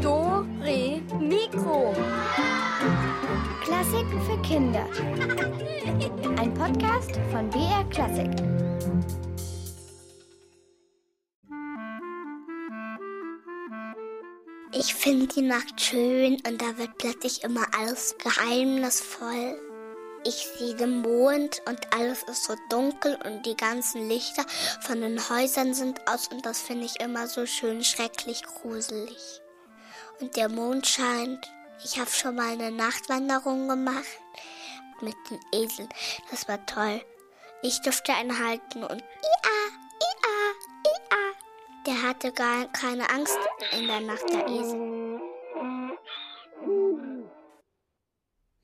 Do, 0.00 0.46
Re, 0.62 1.02
Mikro. 1.18 1.92
Klassiken 3.64 4.22
für 4.22 4.40
Kinder. 4.42 4.86
Ein 6.38 6.54
Podcast 6.54 7.18
von 7.32 7.50
BR 7.50 7.84
Klassik. 7.90 8.30
Ich 14.72 14.94
finde 14.94 15.26
die 15.26 15.42
Nacht 15.42 15.80
schön 15.80 16.34
und 16.46 16.62
da 16.62 16.78
wird 16.78 16.98
plötzlich 16.98 17.42
immer 17.42 17.66
alles 17.76 18.14
geheimnisvoll. 18.22 19.69
Ich 20.22 20.48
sehe 20.58 20.74
den 20.74 21.00
Mond 21.00 21.62
und 21.66 21.94
alles 21.94 22.22
ist 22.24 22.44
so 22.44 22.54
dunkel 22.68 23.18
und 23.24 23.46
die 23.46 23.56
ganzen 23.56 24.06
Lichter 24.06 24.44
von 24.82 25.00
den 25.00 25.18
Häusern 25.30 25.72
sind 25.72 26.06
aus 26.06 26.28
und 26.28 26.44
das 26.44 26.60
finde 26.60 26.84
ich 26.84 27.00
immer 27.00 27.26
so 27.26 27.46
schön 27.46 27.82
schrecklich 27.82 28.42
gruselig. 28.42 29.40
Und 30.20 30.36
der 30.36 30.50
Mond 30.50 30.86
scheint. 30.86 31.50
Ich 31.82 31.98
habe 31.98 32.10
schon 32.10 32.34
mal 32.34 32.52
eine 32.52 32.70
Nachtwanderung 32.70 33.68
gemacht 33.68 34.20
mit 35.00 35.16
den 35.30 35.40
Eseln. 35.52 35.88
Das 36.30 36.46
war 36.46 36.64
toll. 36.66 37.00
Ich 37.62 37.80
durfte 37.80 38.12
einen 38.12 38.38
halten 38.38 38.84
und 38.84 39.00
ia, 39.00 39.50
ia, 40.00 40.30
ia. 40.84 41.86
Der 41.86 42.02
hatte 42.02 42.32
gar 42.32 42.66
keine 42.66 43.08
Angst 43.08 43.38
in 43.72 43.86
der 43.86 44.00
Nacht, 44.00 44.28
der 44.30 44.46
Esel. 44.46 45.29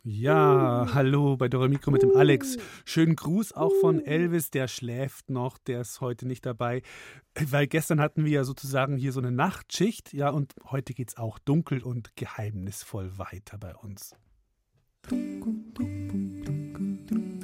Ja, 0.09 0.87
hallo 0.95 1.37
bei 1.37 1.49
Dora 1.49 1.67
Mikro 1.67 1.91
mit 1.91 2.01
dem 2.01 2.15
Alex. 2.15 2.59
Schönen 2.85 3.17
Gruß 3.17 3.55
auch 3.55 3.73
von 3.81 3.99
Elvis, 3.99 4.53
der 4.53 4.69
schläft 4.69 5.31
noch, 5.31 5.59
der 5.59 5.81
ist 5.81 6.01
heute 6.01 6.29
nicht 6.29 6.47
dabei. 6.47 6.83
Weil 7.35 7.67
gestern 7.67 7.99
hatten 7.99 8.25
wir 8.25 8.31
ja 8.31 8.45
sozusagen 8.45 8.97
hier 8.99 9.11
so 9.11 9.19
eine 9.19 9.33
Nachtschicht, 9.33 10.13
ja, 10.13 10.31
und 10.31 10.55
heute 10.71 10.95
geht 10.95 11.09
es 11.09 11.17
auch 11.17 11.41
dunkel 11.41 11.83
und 11.83 12.15
geheimnisvoll 12.15 13.19
weiter 13.19 13.59
bei 13.59 13.75
uns. 13.75 14.15
So, 15.11 15.17
wie 15.17 15.43
viel 17.09 17.36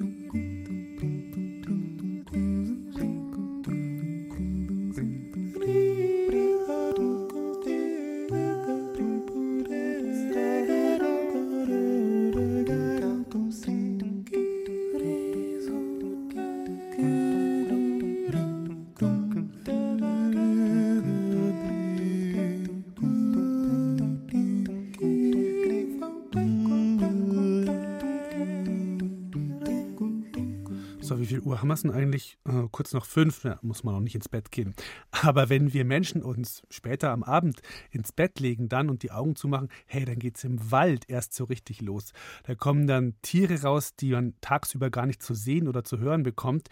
Uhr 31.45 31.61
haben 31.61 31.69
wir 31.69 31.75
es 31.75 31.83
denn 31.83 31.91
eigentlich? 31.91 32.39
Äh, 32.47 32.69
kurz 32.71 32.93
nach 32.93 33.05
fünf, 33.05 33.45
ja, 33.45 33.59
muss 33.63 33.85
man 33.85 33.95
noch 33.95 34.01
nicht 34.01 34.15
ins 34.15 34.29
Bett 34.29 34.51
gehen. 34.51 34.75
Aber 35.11 35.49
wenn 35.49 35.73
wir 35.73 35.85
Menschen 35.85 36.23
uns 36.23 36.63
später 36.71 37.11
am 37.11 37.23
Abend 37.23 37.61
ins 37.91 38.13
Bett 38.13 38.41
legen 38.41 38.69
dann 38.69 38.91
und 38.91 39.03
die 39.03 39.11
Augen 39.11 39.37
zumachen, 39.37 39.69
hey, 39.87 40.05
dann 40.05 40.19
geht 40.19 40.37
es 40.37 40.45
im 40.45 40.71
Wald 40.71 41.09
erst 41.09 41.35
so 41.35 41.45
richtig 41.45 41.81
los. 41.81 42.13
Da 42.45 42.55
kommen 42.55 42.87
dann 42.87 43.15
Tiere 43.23 43.61
raus, 43.63 43.95
die 43.97 44.13
man 44.13 44.35
tagsüber 44.41 44.91
gar 44.91 45.07
nicht 45.07 45.23
zu 45.23 45.35
sehen 45.35 45.69
oder 45.69 45.85
zu 45.85 45.99
hören 45.99 46.23
bekommt. 46.23 46.69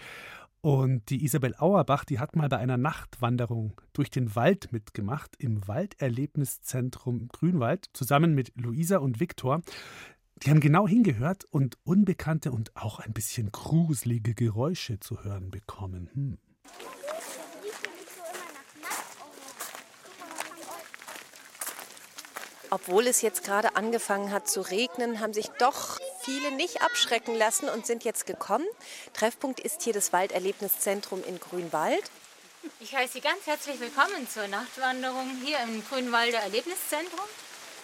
Und 0.62 1.08
die 1.08 1.24
Isabel 1.24 1.54
Auerbach, 1.56 2.04
die 2.04 2.18
hat 2.18 2.36
mal 2.36 2.50
bei 2.50 2.58
einer 2.58 2.76
Nachtwanderung 2.76 3.80
durch 3.94 4.10
den 4.10 4.34
Wald 4.36 4.72
mitgemacht, 4.72 5.34
im 5.38 5.66
Walderlebniszentrum 5.66 7.28
Grünwald, 7.28 7.86
zusammen 7.94 8.34
mit 8.34 8.52
Luisa 8.56 8.98
und 8.98 9.20
Viktor. 9.20 9.62
Die 10.42 10.48
haben 10.48 10.60
genau 10.60 10.88
hingehört 10.88 11.44
und 11.50 11.76
unbekannte 11.84 12.50
und 12.50 12.74
auch 12.74 12.98
ein 12.98 13.12
bisschen 13.12 13.52
gruselige 13.52 14.34
Geräusche 14.34 14.98
zu 14.98 15.22
hören 15.22 15.50
bekommen. 15.50 16.08
Hm. 16.14 16.38
Obwohl 22.70 23.06
es 23.08 23.20
jetzt 23.20 23.44
gerade 23.44 23.76
angefangen 23.76 24.30
hat 24.30 24.48
zu 24.48 24.60
regnen, 24.60 25.20
haben 25.20 25.34
sich 25.34 25.48
doch 25.58 25.98
viele 26.22 26.52
nicht 26.52 26.82
abschrecken 26.82 27.34
lassen 27.34 27.68
und 27.68 27.84
sind 27.84 28.04
jetzt 28.04 28.26
gekommen. 28.26 28.66
Treffpunkt 29.12 29.60
ist 29.60 29.82
hier 29.82 29.92
das 29.92 30.12
Walderlebniszentrum 30.12 31.22
in 31.24 31.38
Grünwald. 31.38 32.10
Ich 32.78 32.94
heiße 32.94 33.14
Sie 33.14 33.20
ganz 33.20 33.46
herzlich 33.46 33.80
willkommen 33.80 34.28
zur 34.32 34.46
Nachtwanderung 34.48 35.28
hier 35.44 35.58
im 35.64 35.84
Grünwalder 35.84 36.38
Erlebniszentrum. 36.38 37.26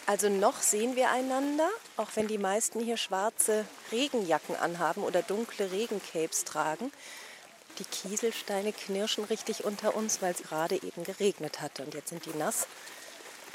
Also 0.07 0.29
noch 0.29 0.63
sehen 0.63 0.95
wir 0.95 1.11
einander, 1.11 1.69
auch 1.97 2.11
wenn 2.15 2.29
die 2.29 2.39
meisten 2.39 2.79
hier 2.79 2.97
schwarze 2.97 3.65
Regenjacken 3.91 4.55
anhaben 4.55 5.03
oder 5.03 5.21
dunkle 5.23 5.73
Regencapes 5.73 6.45
tragen. 6.45 6.93
Die 7.81 7.85
Kieselsteine 7.85 8.73
knirschen 8.73 9.25
richtig 9.25 9.65
unter 9.65 9.97
uns, 9.97 10.23
weil 10.23 10.33
es 10.33 10.43
gerade 10.43 10.77
eben 10.77 11.03
geregnet 11.03 11.61
hatte 11.61 11.83
und 11.83 11.93
jetzt 11.93 12.11
sind 12.11 12.25
die 12.25 12.39
nass. 12.39 12.69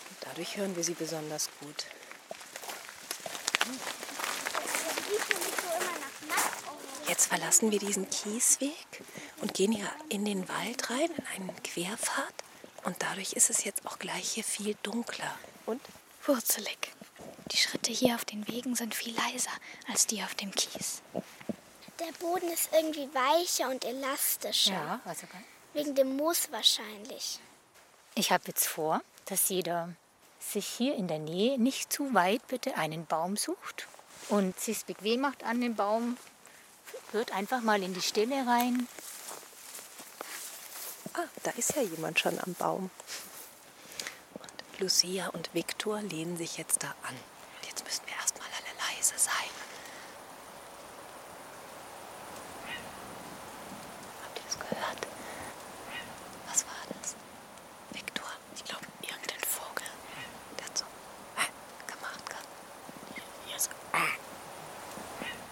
Und 0.09 0.17
dadurch 0.21 0.57
hören 0.57 0.75
wir 0.75 0.83
sie 0.83 0.93
besonders 0.93 1.49
gut. 1.61 1.85
Jetzt 7.07 7.27
verlassen 7.27 7.71
wir 7.71 7.79
diesen 7.79 8.09
Kiesweg 8.09 9.03
und 9.41 9.53
gehen 9.53 9.71
hier 9.71 9.89
in 10.09 10.25
den 10.25 10.47
Wald 10.49 10.89
rein, 10.89 11.09
in 11.17 11.27
einen 11.27 11.63
Querpfad. 11.63 12.33
Und 12.83 12.97
dadurch 12.99 13.33
ist 13.33 13.49
es 13.49 13.63
jetzt 13.63 13.85
auch 13.85 13.99
gleich 13.99 14.31
hier 14.31 14.43
viel 14.43 14.75
dunkler. 14.83 15.33
Und 15.65 15.81
Wurzelig. 16.25 16.77
Die 17.51 17.57
Schritte 17.57 17.91
hier 17.91 18.15
auf 18.15 18.25
den 18.25 18.47
Wegen 18.47 18.75
sind 18.75 18.95
viel 18.95 19.15
leiser 19.15 19.51
als 19.87 20.07
die 20.07 20.23
auf 20.23 20.35
dem 20.35 20.51
Kies. 20.51 21.01
Der 21.99 22.11
Boden 22.19 22.49
ist 22.49 22.69
irgendwie 22.73 23.09
weicher 23.13 23.69
und 23.69 23.83
elastischer. 23.83 24.73
Ja, 24.73 25.01
also 25.05 25.27
Wegen 25.73 25.95
dem 25.95 26.15
Moos 26.17 26.51
wahrscheinlich. 26.51 27.39
Ich 28.15 28.31
habe 28.31 28.43
jetzt 28.47 28.67
vor, 28.67 29.01
dass 29.25 29.49
jeder 29.49 29.93
sich 30.39 30.67
hier 30.67 30.95
in 30.95 31.07
der 31.07 31.19
Nähe 31.19 31.57
nicht 31.57 31.93
zu 31.93 32.13
weit 32.13 32.45
bitte 32.47 32.75
einen 32.75 33.05
Baum 33.05 33.37
sucht 33.37 33.87
und 34.29 34.59
sich 34.59 34.85
bequem 34.85 35.21
macht 35.21 35.43
an 35.43 35.61
dem 35.61 35.75
Baum. 35.75 36.17
Hört 37.11 37.31
einfach 37.31 37.61
mal 37.61 37.81
in 37.83 37.93
die 37.93 38.01
Stille 38.01 38.45
rein. 38.47 38.87
Ah, 41.13 41.27
da 41.43 41.51
ist 41.51 41.75
ja 41.75 41.81
jemand 41.81 42.19
schon 42.19 42.39
am 42.39 42.53
Baum. 42.53 42.89
Lucia 44.81 45.27
und 45.29 45.53
Viktor 45.53 46.01
lehnen 46.01 46.37
sich 46.37 46.57
jetzt 46.57 46.81
da 46.81 46.87
an. 47.03 47.13
Und 47.13 47.67
jetzt 47.69 47.83
müssen 47.85 48.01
wir 48.07 48.15
erstmal 48.15 48.47
alle 48.47 48.73
leise 48.97 49.13
sein. 49.15 49.53
Habt 54.23 54.39
ihr 54.39 54.49
es 54.49 54.57
gehört? 54.57 55.07
Was 56.49 56.65
war 56.65 56.97
das? 56.99 57.15
Viktor, 57.91 58.25
ich 58.55 58.63
glaube, 58.63 58.85
irgendein 59.03 59.39
Vogel. 59.47 59.85
Der 60.57 60.65
hat 60.65 60.75
so 60.75 60.85
äh, 61.37 61.45
gemacht 61.85 62.25
gerade. 62.27 62.47
Hier 63.45 63.59
so 63.59 63.69
äh. 63.93 64.17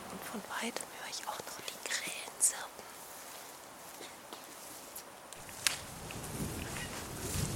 Und 0.09 0.23
von 0.23 0.41
weitem 0.57 0.85
höre 0.97 1.09
ich 1.11 1.21
auch 1.27 1.37
noch 1.37 1.61
die 1.69 1.87
Krähen 1.87 2.33
zirpen. 2.39 2.83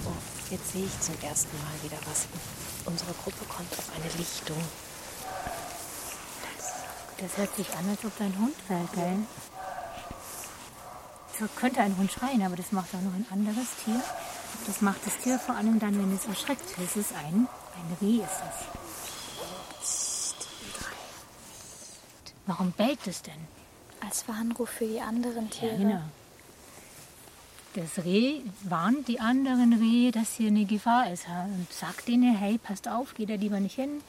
Oh, 0.06 0.52
jetzt 0.52 0.63
sehe 0.74 0.86
ich 0.86 1.00
zum 1.02 1.16
ersten 1.22 1.56
Mal 1.60 1.84
wieder 1.84 1.98
was. 2.10 2.26
Unsere 2.86 3.14
Gruppe 3.14 3.46
kommt 3.46 3.72
auf 3.74 3.90
eine 3.96 4.12
Lichtung. 4.18 4.58
Das 7.20 7.38
hört 7.38 7.56
sich 7.56 7.70
an, 7.76 7.90
als 7.90 8.04
ob 8.04 8.18
da 8.18 8.26
ein 8.26 8.38
Hund 8.40 8.56
wäre, 8.68 8.90
gell? 8.94 9.20
So 11.40 11.48
könnte 11.56 11.82
ein 11.82 11.96
Hund 11.98 12.12
schreien, 12.12 12.42
aber 12.44 12.56
das 12.56 12.72
macht 12.72 12.94
auch 12.96 13.02
noch 13.02 13.14
ein 13.14 13.26
anderes 13.32 13.68
Tier. 13.86 14.02
Das 14.68 14.82
macht 14.82 15.06
das 15.06 15.18
Tier 15.18 15.40
vor 15.40 15.56
allem 15.56 15.80
dann, 15.80 15.98
wenn 15.98 16.16
es 16.16 16.26
erschreckt. 16.26 16.66
Das 16.78 16.96
ist 16.96 17.14
ein, 17.14 17.48
ein 17.78 17.98
Reh 18.02 18.18
ist 18.18 18.42
es. 18.50 18.66
Warum 22.46 22.72
bellt 22.72 23.08
es 23.08 23.22
denn? 23.22 23.48
Als 24.02 24.28
Warnruf 24.28 24.70
für 24.70 24.86
die 24.86 25.00
anderen 25.00 25.50
Tiere. 25.50 25.74
Ja, 25.74 25.78
genau. 25.78 26.02
Das 27.76 28.06
Reh 28.06 28.42
warnt 28.64 29.08
die 29.08 29.20
anderen 29.20 29.74
Rehe, 29.74 30.12
dass 30.12 30.36
hier 30.36 30.50
eine 30.50 30.66
Gefahr 30.66 31.12
ist 31.12 31.26
und 31.28 31.68
sagt 31.72 32.08
denen, 32.08 32.36
hey, 32.36 32.60
passt 32.60 32.88
auf, 32.88 33.16
geht 33.16 33.32
da 33.32 33.34
lieber 33.34 33.60
nicht 33.60 33.76
hin, 33.76 34.02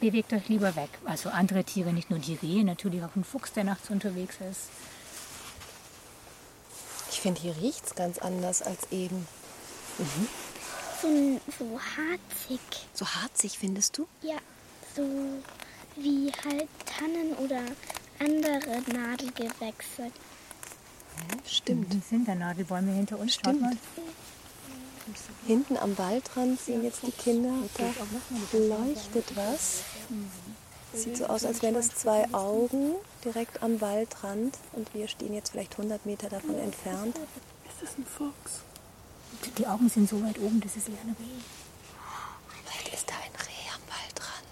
bewegt 0.00 0.34
euch 0.34 0.48
lieber 0.48 0.76
weg. 0.76 0.90
Also 1.06 1.30
andere 1.30 1.64
Tiere, 1.64 1.94
nicht 1.94 2.10
nur 2.10 2.18
die 2.18 2.34
Rehe, 2.34 2.62
natürlich 2.62 3.02
auch 3.02 3.16
ein 3.16 3.24
Fuchs, 3.24 3.52
der 3.54 3.64
nachts 3.64 3.88
unterwegs 3.88 4.36
ist. 4.50 4.68
Ich 7.10 7.20
finde, 7.22 7.40
hier 7.40 7.56
riecht 7.56 7.86
es 7.86 7.94
ganz 7.94 8.18
anders 8.18 8.60
als 8.60 8.92
eben. 8.92 9.26
So, 11.00 11.40
so 11.58 11.80
harzig. 11.96 12.60
So 12.92 13.06
harzig 13.06 13.58
findest 13.58 13.96
du? 13.96 14.06
Ja, 14.20 14.36
so 14.94 15.02
wie 15.96 16.30
halt 16.44 16.68
Tannen 16.84 17.32
oder 17.38 17.62
andere 18.18 18.82
Nadelgewächse. 18.92 20.12
Stimmt. 21.46 21.94
Das 21.94 22.08
sind 22.08 22.28
da 22.28 22.34
Nadelbäume 22.34 22.92
hinter 22.92 23.18
uns. 23.18 23.34
Schaut 23.34 23.44
Stimmt. 23.44 23.60
mal. 23.60 23.76
Hinten 25.46 25.76
am 25.76 25.96
Waldrand 25.96 26.60
sehen 26.60 26.82
jetzt 26.82 27.02
die 27.06 27.12
Kinder, 27.12 27.52
da 27.78 27.84
leuchtet 28.58 29.36
was. 29.36 29.82
Sieht 30.92 31.16
so 31.18 31.26
aus, 31.26 31.44
als 31.44 31.62
wären 31.62 31.74
das 31.74 31.90
zwei 31.90 32.32
Augen 32.32 32.94
direkt 33.24 33.62
am 33.62 33.80
Waldrand 33.80 34.58
und 34.72 34.92
wir 34.94 35.06
stehen 35.06 35.34
jetzt 35.34 35.50
vielleicht 35.50 35.72
100 35.78 36.06
Meter 36.06 36.28
davon 36.28 36.58
entfernt. 36.58 37.16
Die 39.58 39.66
Augen 39.66 39.88
sind 39.88 40.08
so 40.08 40.22
weit 40.22 40.38
oben, 40.38 40.60
das 40.60 40.76
ist 40.76 40.88
eher 40.88 40.94
ein 41.04 41.14
Reh. 41.18 41.42
Vielleicht 42.64 42.94
ist 42.94 43.08
da 43.08 43.14
ein 43.14 43.34
Reh 43.46 43.68
am 43.74 43.82
Waldrand. 43.86 44.46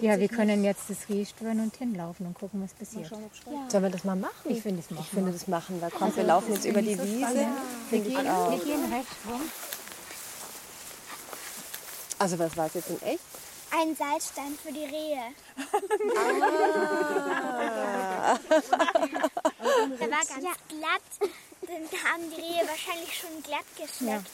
Ja, 0.00 0.18
wir 0.18 0.28
können 0.28 0.64
jetzt 0.64 0.82
das 0.88 1.08
Reh 1.08 1.24
stören 1.24 1.60
und 1.60 1.76
hinlaufen 1.76 2.26
und 2.26 2.34
gucken, 2.34 2.62
was 2.62 2.72
passiert. 2.74 3.10
Sollen 3.68 3.82
wir 3.84 3.90
das 3.90 4.04
mal 4.04 4.16
machen? 4.16 4.32
Ich 4.44 4.62
finde 4.62 4.80
es 4.80 4.90
machen. 4.90 5.04
Ich 5.04 5.10
finde 5.10 5.32
das 5.32 5.48
machen 5.48 5.80
wir. 5.80 5.90
Komm, 5.90 6.14
wir 6.14 6.24
laufen 6.24 6.52
jetzt 6.54 6.64
über 6.64 6.82
die 6.82 6.98
Wiese. 6.98 7.46
Finde 7.90 8.08
ich 8.08 8.16
Wir 8.16 8.32
auch. 8.34 8.50
gehen 8.64 8.92
rechts 8.92 9.14
rum. 9.28 9.40
Also 12.18 12.38
was 12.38 12.56
war 12.56 12.66
es 12.66 12.74
jetzt 12.74 12.90
in 12.90 13.02
echt? 13.02 13.20
Ein 13.76 13.96
Salzstein 13.96 14.56
für 14.62 14.70
die 14.72 14.84
Rehe. 14.84 15.18
Der 19.98 20.10
war 20.10 20.24
ganz 20.24 20.58
glatt. 20.68 21.30
Den 21.62 21.84
haben 22.04 22.22
die 22.30 22.40
Rehe 22.40 22.62
wahrscheinlich 22.68 23.16
schon 23.18 23.42
glatt 23.42 23.64
geschmeckt. 23.76 24.30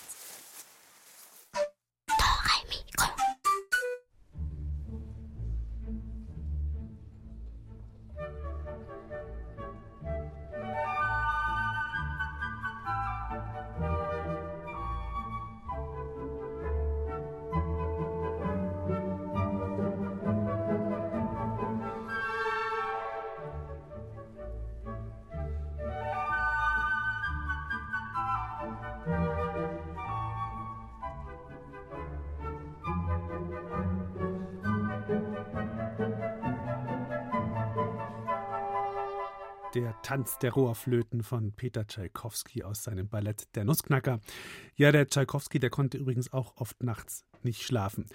Der 39.90 40.02
Tanz 40.02 40.38
der 40.38 40.52
Rohrflöten 40.52 41.24
von 41.24 41.50
Peter 41.50 41.84
Tschaikowski 41.84 42.62
aus 42.62 42.84
seinem 42.84 43.08
Ballett 43.08 43.48
Der 43.56 43.64
Nussknacker. 43.64 44.20
Ja, 44.76 44.92
der 44.92 45.08
Tschaikowski, 45.08 45.58
der 45.58 45.70
konnte 45.70 45.98
übrigens 45.98 46.32
auch 46.32 46.56
oft 46.58 46.80
nachts 46.84 47.24
nicht 47.42 47.62
schlafen. 47.62 48.06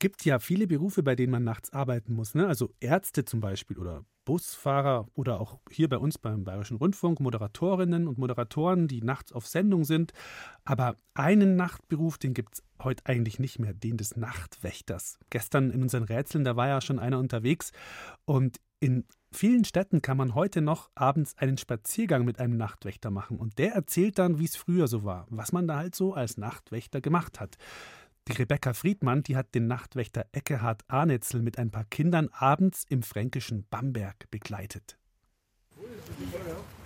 Gibt 0.00 0.24
ja 0.24 0.40
viele 0.40 0.66
Berufe, 0.66 1.04
bei 1.04 1.14
denen 1.14 1.30
man 1.30 1.44
nachts 1.44 1.72
arbeiten 1.72 2.14
muss, 2.14 2.34
ne? 2.34 2.48
Also 2.48 2.74
Ärzte 2.80 3.24
zum 3.24 3.38
Beispiel 3.38 3.78
oder 3.78 4.04
Busfahrer 4.24 5.06
oder 5.14 5.40
auch 5.40 5.60
hier 5.70 5.88
bei 5.88 5.98
uns 5.98 6.18
beim 6.18 6.42
Bayerischen 6.42 6.78
Rundfunk 6.78 7.20
Moderatorinnen 7.20 8.08
und 8.08 8.18
Moderatoren, 8.18 8.88
die 8.88 9.00
nachts 9.00 9.30
auf 9.30 9.46
Sendung 9.46 9.84
sind. 9.84 10.12
Aber 10.64 10.96
einen 11.14 11.54
Nachtberuf, 11.54 12.18
den 12.18 12.34
gibt 12.34 12.54
es 12.54 12.64
heute 12.82 13.06
eigentlich 13.06 13.38
nicht 13.38 13.60
mehr, 13.60 13.72
den 13.72 13.98
des 13.98 14.16
Nachtwächters. 14.16 15.20
Gestern 15.30 15.70
in 15.70 15.80
unseren 15.80 16.02
Rätseln, 16.02 16.42
da 16.42 16.56
war 16.56 16.66
ja 16.66 16.80
schon 16.80 16.98
einer 16.98 17.20
unterwegs 17.20 17.70
und 18.24 18.58
in 18.80 19.04
vielen 19.34 19.64
Städten 19.64 20.02
kann 20.02 20.16
man 20.16 20.34
heute 20.34 20.60
noch 20.60 20.90
abends 20.94 21.36
einen 21.36 21.58
Spaziergang 21.58 22.24
mit 22.24 22.38
einem 22.38 22.56
Nachtwächter 22.56 23.10
machen. 23.10 23.38
Und 23.38 23.58
der 23.58 23.72
erzählt 23.72 24.18
dann, 24.18 24.38
wie 24.38 24.44
es 24.44 24.56
früher 24.56 24.88
so 24.88 25.04
war, 25.04 25.26
was 25.30 25.52
man 25.52 25.66
da 25.66 25.76
halt 25.76 25.94
so 25.94 26.14
als 26.14 26.38
Nachtwächter 26.38 27.00
gemacht 27.00 27.40
hat. 27.40 27.56
Die 28.26 28.32
Rebecca 28.32 28.72
Friedmann, 28.72 29.22
die 29.22 29.36
hat 29.36 29.54
den 29.54 29.66
Nachtwächter 29.66 30.24
Eckehard 30.32 30.82
Arnetzel 30.88 31.42
mit 31.42 31.58
ein 31.58 31.70
paar 31.70 31.84
Kindern 31.84 32.30
abends 32.32 32.84
im 32.88 33.02
fränkischen 33.02 33.66
Bamberg 33.68 34.30
begleitet. 34.30 34.96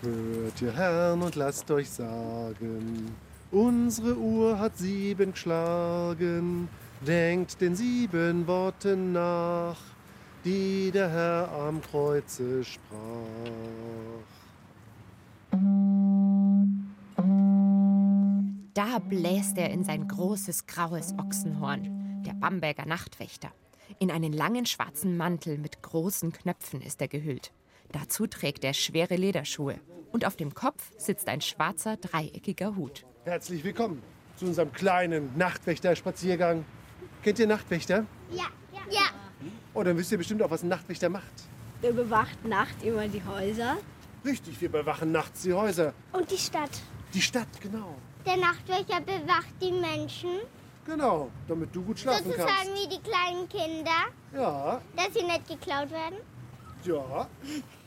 Hört 0.02 0.62
ihr 0.62 0.72
Herrn 0.72 1.22
und 1.22 1.36
lasst 1.36 1.70
euch 1.70 1.90
sagen, 1.90 3.14
unsere 3.50 4.16
Uhr 4.16 4.58
hat 4.58 4.76
sieben 4.78 5.32
geschlagen. 5.32 6.68
Denkt 7.06 7.60
den 7.60 7.76
sieben 7.76 8.46
Worten 8.48 9.12
nach, 9.12 9.76
die 10.44 10.90
der 10.92 11.10
Herr 11.10 11.50
am 11.52 11.80
Kreuze 11.82 12.64
sprach. 12.64 12.88
Da 18.74 18.98
bläst 19.00 19.58
er 19.58 19.70
in 19.70 19.84
sein 19.84 20.06
großes 20.06 20.66
graues 20.66 21.14
Ochsenhorn, 21.18 22.22
der 22.24 22.34
Bamberger 22.34 22.86
Nachtwächter. 22.86 23.50
In 23.98 24.10
einen 24.10 24.32
langen 24.32 24.66
schwarzen 24.66 25.16
Mantel 25.16 25.58
mit 25.58 25.82
großen 25.82 26.32
Knöpfen 26.32 26.80
ist 26.82 27.00
er 27.00 27.08
gehüllt. 27.08 27.52
Dazu 27.90 28.26
trägt 28.26 28.64
er 28.64 28.74
schwere 28.74 29.16
Lederschuhe 29.16 29.80
und 30.12 30.24
auf 30.24 30.36
dem 30.36 30.54
Kopf 30.54 30.92
sitzt 30.98 31.28
ein 31.28 31.40
schwarzer 31.40 31.96
dreieckiger 31.96 32.76
Hut. 32.76 33.04
Herzlich 33.24 33.64
willkommen 33.64 34.02
zu 34.36 34.46
unserem 34.46 34.72
kleinen 34.72 35.36
Nachtwächter-Spaziergang. 35.36 36.64
Kennt 37.22 37.38
ihr 37.38 37.46
Nachtwächter? 37.46 38.06
Ja, 38.30 38.44
ja. 38.90 39.08
Oh, 39.78 39.84
dann 39.84 39.96
wisst 39.96 40.10
ihr 40.10 40.18
bestimmt 40.18 40.42
auch, 40.42 40.50
was 40.50 40.64
ein 40.64 40.68
Nachtwächter 40.70 41.08
macht. 41.08 41.30
Der 41.84 41.92
bewacht 41.92 42.44
Nacht 42.44 42.82
immer 42.82 43.06
die 43.06 43.22
Häuser. 43.24 43.76
Richtig, 44.24 44.60
wir 44.60 44.72
bewachen 44.72 45.12
nachts 45.12 45.42
die 45.42 45.52
Häuser. 45.52 45.94
Und 46.12 46.28
die 46.32 46.36
Stadt. 46.36 46.70
Die 47.14 47.22
Stadt, 47.22 47.46
genau. 47.62 47.94
Der 48.26 48.38
Nachtwächter 48.38 49.00
bewacht 49.02 49.54
die 49.62 49.70
Menschen. 49.70 50.30
Genau, 50.84 51.30
damit 51.46 51.72
du 51.76 51.82
gut 51.82 52.00
schlafen 52.00 52.24
Sozusagen 52.24 52.48
kannst. 52.50 52.72
wie 52.74 52.88
die 52.88 53.02
kleinen 53.08 53.48
Kinder, 53.48 54.06
Ja, 54.34 54.80
dass 54.96 55.14
sie 55.14 55.22
nicht 55.22 55.46
geklaut 55.46 55.92
werden. 55.92 56.16
ja. 56.84 57.28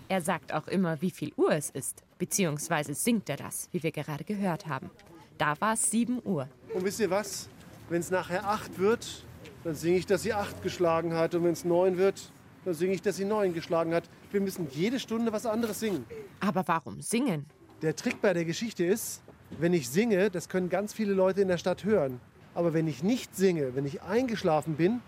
Er 0.07 0.21
sagt 0.21 0.53
auch 0.53 0.67
immer, 0.69 1.01
wie 1.01 1.11
viel 1.11 1.33
Uhr 1.35 1.51
es 1.51 1.71
ist, 1.71 2.03
beziehungsweise 2.19 2.93
singt 2.93 3.27
er 3.29 3.35
das, 3.35 3.67
wie 3.73 3.83
wir 3.83 3.91
gerade 3.91 4.23
gehört 4.23 4.65
haben. 4.67 4.89
Da 5.37 5.59
war 5.59 5.73
es 5.73 5.91
7 5.91 6.21
Uhr. 6.23 6.47
Und 6.73 6.85
wisst 6.85 7.01
ihr 7.01 7.09
was? 7.09 7.49
Wenn 7.89 7.99
es 7.99 8.11
nachher 8.11 8.47
acht 8.47 8.77
wird, 8.79 9.25
dann 9.63 9.75
singe 9.75 9.97
ich, 9.97 10.05
dass 10.05 10.23
sie 10.23 10.33
acht 10.33 10.61
geschlagen 10.63 11.13
hat. 11.13 11.35
Und 11.35 11.43
wenn 11.43 11.53
es 11.53 11.65
neun 11.65 11.97
wird, 11.97 12.31
dann 12.65 12.73
singe 12.73 12.93
ich, 12.93 13.01
dass 13.01 13.17
sie 13.17 13.25
neun 13.25 13.53
geschlagen 13.53 13.93
hat. 13.93 14.03
Wir 14.31 14.41
müssen 14.41 14.67
jede 14.71 14.99
Stunde 14.99 15.31
was 15.31 15.45
anderes 15.45 15.79
singen. 15.79 16.05
Aber 16.39 16.67
warum 16.67 17.01
singen? 17.01 17.45
Der 17.81 17.95
Trick 17.95 18.21
bei 18.21 18.33
der 18.33 18.45
Geschichte 18.45 18.83
ist, 18.85 19.23
wenn 19.59 19.73
ich 19.73 19.89
singe, 19.89 20.29
das 20.29 20.49
können 20.49 20.69
ganz 20.69 20.93
viele 20.93 21.13
Leute 21.13 21.41
in 21.41 21.47
der 21.47 21.57
Stadt 21.57 21.83
hören. 21.83 22.19
Aber 22.53 22.73
wenn 22.73 22.87
ich 22.87 23.03
nicht 23.03 23.35
singe, 23.35 23.75
wenn 23.75 23.85
ich 23.85 24.01
eingeschlafen 24.01 24.75
bin 24.75 25.01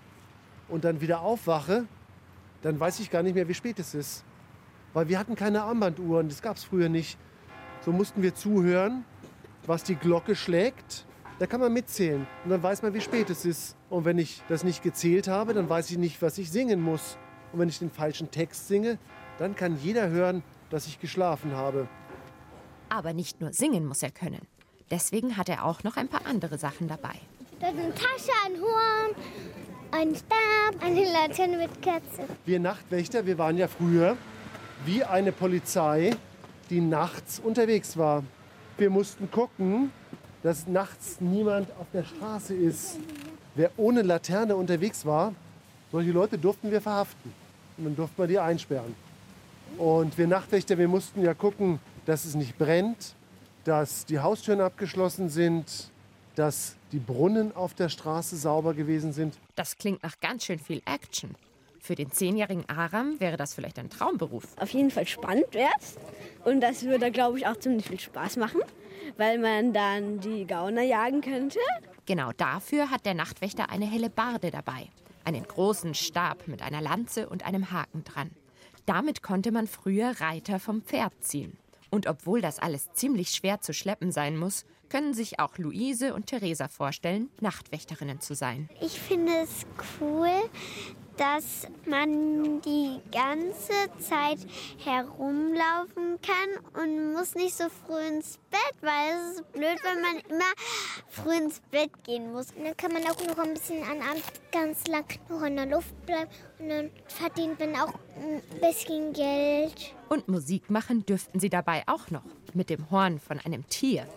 und 0.69 0.83
dann 0.83 1.01
wieder 1.01 1.21
aufwache, 1.21 1.85
dann 2.61 2.79
weiß 2.79 2.99
ich 2.99 3.11
gar 3.11 3.23
nicht 3.23 3.35
mehr, 3.35 3.47
wie 3.47 3.53
spät 3.53 3.79
es 3.79 3.93
ist. 3.93 4.23
Weil 4.93 5.09
wir 5.09 5.19
hatten 5.19 5.35
keine 5.35 5.63
Armbanduhren, 5.63 6.29
das 6.29 6.41
gab 6.41 6.57
es 6.57 6.63
früher 6.63 6.89
nicht. 6.89 7.17
So 7.81 7.91
mussten 7.91 8.21
wir 8.21 8.33
zuhören, 8.33 9.03
was 9.65 9.83
die 9.83 9.95
Glocke 9.95 10.35
schlägt. 10.35 11.05
Da 11.43 11.47
kann 11.47 11.59
man 11.59 11.73
mitzählen 11.73 12.25
und 12.45 12.51
dann 12.51 12.63
weiß 12.63 12.83
man, 12.83 12.93
wie 12.93 13.01
spät 13.01 13.29
es 13.29 13.43
ist. 13.43 13.75
Und 13.89 14.05
wenn 14.05 14.17
ich 14.17 14.41
das 14.47 14.63
nicht 14.63 14.81
gezählt 14.81 15.27
habe, 15.27 15.53
dann 15.53 15.67
weiß 15.67 15.91
ich 15.91 15.97
nicht, 15.97 16.21
was 16.21 16.37
ich 16.37 16.49
singen 16.49 16.79
muss. 16.79 17.17
Und 17.51 17.59
wenn 17.59 17.67
ich 17.67 17.79
den 17.79 17.91
falschen 17.91 18.31
Text 18.31 18.69
singe, 18.69 18.97
dann 19.39 19.53
kann 19.53 19.77
jeder 19.83 20.07
hören, 20.07 20.41
dass 20.69 20.87
ich 20.87 21.01
geschlafen 21.01 21.51
habe. 21.51 21.89
Aber 22.87 23.11
nicht 23.11 23.41
nur 23.41 23.51
singen 23.51 23.85
muss 23.85 24.03
er 24.03 24.11
können. 24.11 24.39
Deswegen 24.89 25.35
hat 25.35 25.49
er 25.49 25.65
auch 25.65 25.83
noch 25.83 25.97
ein 25.97 26.07
paar 26.07 26.25
andere 26.27 26.57
Sachen 26.57 26.87
dabei. 26.87 27.19
Da 27.59 27.73
sind 27.73 27.93
Tasche, 27.93 28.31
ein 28.45 28.61
Horn, 28.61 29.11
ein 29.91 30.15
Stab, 30.15 30.81
eine 30.81 31.11
Laterne 31.11 31.57
mit 31.57 31.81
Kerze. 31.81 32.23
Wir 32.45 32.61
Nachtwächter, 32.61 33.25
wir 33.25 33.37
waren 33.37 33.57
ja 33.57 33.67
früher 33.67 34.15
wie 34.85 35.03
eine 35.03 35.33
Polizei, 35.33 36.15
die 36.69 36.79
nachts 36.79 37.41
unterwegs 37.41 37.97
war. 37.97 38.23
Wir 38.77 38.89
mussten 38.89 39.29
gucken, 39.29 39.91
dass 40.43 40.67
nachts 40.67 41.19
niemand 41.21 41.69
auf 41.79 41.87
der 41.93 42.03
Straße 42.03 42.53
ist. 42.53 42.99
Wer 43.55 43.71
ohne 43.77 44.01
Laterne 44.01 44.55
unterwegs 44.55 45.05
war, 45.05 45.33
solche 45.91 46.11
Leute 46.11 46.37
durften 46.37 46.69
wir 46.69 46.81
verhaften. 46.81 47.33
Und 47.77 47.85
dann 47.85 47.95
durften 47.95 48.17
wir 48.21 48.27
die 48.27 48.39
einsperren. 48.39 48.93
Und 49.77 50.17
wir 50.17 50.27
Nachtwächter, 50.27 50.77
wir 50.77 50.87
mussten 50.87 51.23
ja 51.23 51.33
gucken, 51.33 51.79
dass 52.05 52.25
es 52.25 52.35
nicht 52.35 52.57
brennt, 52.57 53.15
dass 53.63 54.05
die 54.05 54.19
Haustüren 54.19 54.61
abgeschlossen 54.61 55.29
sind, 55.29 55.89
dass 56.35 56.75
die 56.91 56.99
Brunnen 56.99 57.55
auf 57.55 57.73
der 57.73 57.89
Straße 57.89 58.35
sauber 58.35 58.73
gewesen 58.73 59.13
sind. 59.13 59.35
Das 59.55 59.77
klingt 59.77 60.03
nach 60.03 60.19
ganz 60.19 60.45
schön 60.45 60.59
viel 60.59 60.81
Action. 60.85 61.35
Für 61.85 61.95
den 61.95 62.13
zehnjährigen 62.13 62.63
Aram 62.69 63.19
wäre 63.19 63.35
das 63.35 63.53
vielleicht 63.53 63.77
ein 63.77 63.89
Traumberuf. 63.89 64.45
Auf 64.55 64.69
jeden 64.69 64.89
Fall 64.89 65.05
spannend 65.05 65.47
wär's. 65.51 65.97
Und 66.45 66.61
das 66.61 66.83
würde, 66.83 67.11
glaube 67.11 67.37
ich, 67.37 67.45
auch 67.45 67.57
ziemlich 67.57 67.89
viel 67.89 67.99
Spaß 67.99 68.37
machen, 68.37 68.61
weil 69.17 69.37
man 69.37 69.73
dann 69.73 70.21
die 70.21 70.47
Gauner 70.47 70.83
jagen 70.83 71.19
könnte. 71.19 71.59
Genau 72.05 72.31
dafür 72.37 72.89
hat 72.89 73.05
der 73.05 73.15
Nachtwächter 73.15 73.69
eine 73.69 73.85
Hellebarde 73.85 74.49
dabei. 74.49 74.87
Einen 75.25 75.43
großen 75.43 75.93
Stab 75.93 76.47
mit 76.47 76.61
einer 76.61 76.79
Lanze 76.79 77.27
und 77.27 77.45
einem 77.45 77.69
Haken 77.69 78.05
dran. 78.05 78.31
Damit 78.85 79.21
konnte 79.21 79.51
man 79.51 79.67
früher 79.67 80.21
Reiter 80.21 80.61
vom 80.61 80.83
Pferd 80.83 81.21
ziehen. 81.21 81.57
Und 81.89 82.07
obwohl 82.07 82.39
das 82.39 82.59
alles 82.59 82.93
ziemlich 82.93 83.31
schwer 83.31 83.59
zu 83.59 83.73
schleppen 83.73 84.13
sein 84.13 84.37
muss, 84.37 84.63
können 84.87 85.13
sich 85.13 85.39
auch 85.39 85.57
Luise 85.57 86.13
und 86.13 86.27
Theresa 86.27 86.69
vorstellen, 86.69 87.29
Nachtwächterinnen 87.41 88.21
zu 88.21 88.35
sein. 88.35 88.69
Ich 88.79 89.01
finde 89.01 89.33
es 89.41 89.65
cool, 89.99 90.31
dass 91.17 91.67
man 91.85 92.61
die 92.61 92.99
ganze 93.11 93.73
Zeit 93.99 94.39
herumlaufen 94.83 96.19
kann 96.21 96.81
und 96.83 97.13
muss 97.13 97.35
nicht 97.35 97.55
so 97.55 97.65
früh 97.69 97.99
ins 98.07 98.39
Bett, 98.49 98.73
weil 98.81 99.15
es 99.15 99.35
ist 99.35 99.51
blöd, 99.51 99.77
wenn 99.83 100.01
man 100.01 100.17
immer 100.29 100.51
früh 101.09 101.35
ins 101.35 101.59
Bett 101.71 101.91
gehen 102.03 102.31
muss. 102.31 102.47
Und 102.51 102.65
dann 102.65 102.77
kann 102.77 102.93
man 102.93 103.03
auch 103.03 103.27
noch 103.27 103.37
ein 103.37 103.53
bisschen 103.53 103.83
an 103.83 104.01
Abend 104.01 104.23
ganz 104.51 104.87
lang 104.87 105.05
noch 105.29 105.43
in 105.43 105.55
der 105.55 105.65
Luft 105.67 106.05
bleiben 106.05 106.29
und 106.59 106.69
dann 106.69 106.91
verdient 107.07 107.59
man 107.59 107.75
auch 107.75 107.93
ein 108.15 108.41
bisschen 108.59 109.13
Geld. 109.13 109.93
Und 110.09 110.27
Musik 110.27 110.69
machen 110.69 111.05
dürften 111.05 111.39
sie 111.39 111.49
dabei 111.49 111.83
auch 111.87 112.09
noch 112.11 112.23
mit 112.53 112.69
dem 112.69 112.89
Horn 112.91 113.19
von 113.19 113.39
einem 113.39 113.67
Tier. 113.67 114.07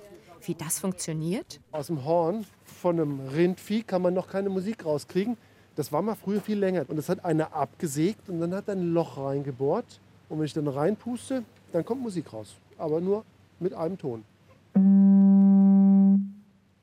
Wie 0.42 0.54
das 0.54 0.78
funktioniert? 0.78 1.60
Aus 1.72 1.88
dem 1.88 2.04
Horn 2.04 2.46
von 2.80 3.00
einem 3.00 3.28
Rindvieh 3.28 3.82
kann 3.82 4.02
man 4.02 4.14
noch 4.14 4.28
keine 4.28 4.48
Musik 4.48 4.84
rauskriegen. 4.84 5.36
Das 5.76 5.92
war 5.92 6.00
mal 6.00 6.14
früher 6.14 6.40
viel 6.40 6.58
länger. 6.58 6.86
Und 6.88 6.96
das 6.96 7.10
hat 7.10 7.22
einer 7.24 7.54
abgesägt 7.54 8.30
und 8.30 8.40
dann 8.40 8.54
hat 8.54 8.66
er 8.68 8.74
ein 8.74 8.94
Loch 8.94 9.18
reingebohrt. 9.18 10.00
Und 10.28 10.38
wenn 10.38 10.46
ich 10.46 10.54
dann 10.54 10.66
reinpuste, 10.66 11.44
dann 11.70 11.84
kommt 11.84 12.00
Musik 12.00 12.32
raus. 12.32 12.56
Aber 12.78 13.00
nur 13.00 13.24
mit 13.60 13.74
einem 13.74 13.98
Ton. 13.98 14.24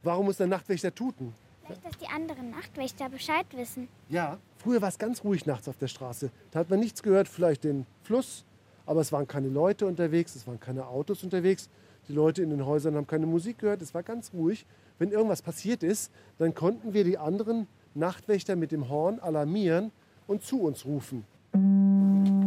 Warum 0.03 0.25
muss 0.25 0.37
der 0.37 0.47
Nachtwächter 0.47 0.93
tuten? 0.93 1.33
Vielleicht, 1.65 1.85
dass 1.85 1.97
die 1.97 2.07
anderen 2.07 2.51
Nachtwächter 2.51 3.09
Bescheid 3.09 3.47
wissen. 3.55 3.87
Ja, 4.09 4.37
früher 4.57 4.81
war 4.81 4.89
es 4.89 4.99
ganz 4.99 5.23
ruhig 5.23 5.45
nachts 5.47 5.67
auf 5.67 5.77
der 5.77 5.87
Straße. 5.87 6.29
Da 6.51 6.59
hat 6.59 6.69
man 6.69 6.79
nichts 6.79 7.01
gehört, 7.01 7.27
vielleicht 7.27 7.63
den 7.63 7.87
Fluss, 8.03 8.45
aber 8.85 9.01
es 9.01 9.11
waren 9.11 9.27
keine 9.27 9.47
Leute 9.47 9.87
unterwegs, 9.87 10.35
es 10.35 10.45
waren 10.45 10.59
keine 10.59 10.85
Autos 10.85 11.23
unterwegs. 11.23 11.69
Die 12.09 12.13
Leute 12.13 12.43
in 12.43 12.49
den 12.49 12.65
Häusern 12.65 12.95
haben 12.95 13.07
keine 13.07 13.25
Musik 13.25 13.59
gehört, 13.59 13.81
es 13.81 13.93
war 13.93 14.03
ganz 14.03 14.33
ruhig. 14.33 14.65
Wenn 14.99 15.11
irgendwas 15.11 15.41
passiert 15.41 15.83
ist, 15.83 16.11
dann 16.37 16.53
konnten 16.53 16.93
wir 16.93 17.05
die 17.05 17.17
anderen 17.17 17.67
Nachtwächter 17.95 18.55
mit 18.55 18.71
dem 18.71 18.89
Horn 18.89 19.19
alarmieren 19.19 19.91
und 20.27 20.43
zu 20.43 20.61
uns 20.61 20.85
rufen. 20.85 21.25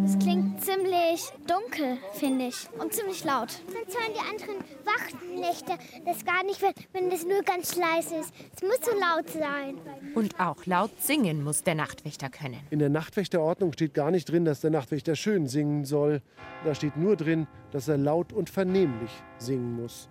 Es 0.05 0.19
klingt 0.19 0.63
ziemlich 0.63 1.21
dunkel, 1.47 1.99
finde 2.13 2.47
ich. 2.47 2.69
Und 2.79 2.93
ziemlich 2.93 3.25
laut. 3.25 3.51
Sonst 3.51 3.97
hören 3.97 4.13
die 4.15 4.21
anderen 4.21 4.65
Wachennächte 4.85 5.73
das 6.05 6.25
gar 6.25 6.45
nicht, 6.45 6.63
wenn, 6.63 6.73
wenn 6.93 7.13
es 7.13 7.25
nur 7.25 7.43
ganz 7.43 7.77
leise 7.77 8.17
ist. 8.17 8.33
Es 8.55 8.63
muss 8.63 8.79
so 8.83 8.93
laut 8.93 9.29
sein. 9.31 9.77
Und 10.15 10.39
auch 10.41 10.65
laut 10.67 10.91
singen 11.01 11.43
muss 11.43 11.63
der 11.63 11.75
Nachtwächter 11.75 12.31
können. 12.31 12.61
In 12.71 12.79
der 12.79 12.89
Nachtwächterordnung 12.89 13.73
steht 13.73 13.95
gar 13.95 14.11
nicht 14.11 14.31
drin, 14.31 14.45
dass 14.45 14.61
der 14.61 14.71
Nachtwächter 14.71 15.17
schön 15.17 15.49
singen 15.49 15.85
soll. 15.85 16.23
Da 16.65 16.75
steht 16.75 16.97
nur 16.97 17.17
drin, 17.17 17.47
dass 17.73 17.89
er 17.89 17.99
laut 17.99 18.33
und 18.33 18.51
vernehmlich 18.51 19.11
singen 19.39 19.81
muss. 19.83 20.09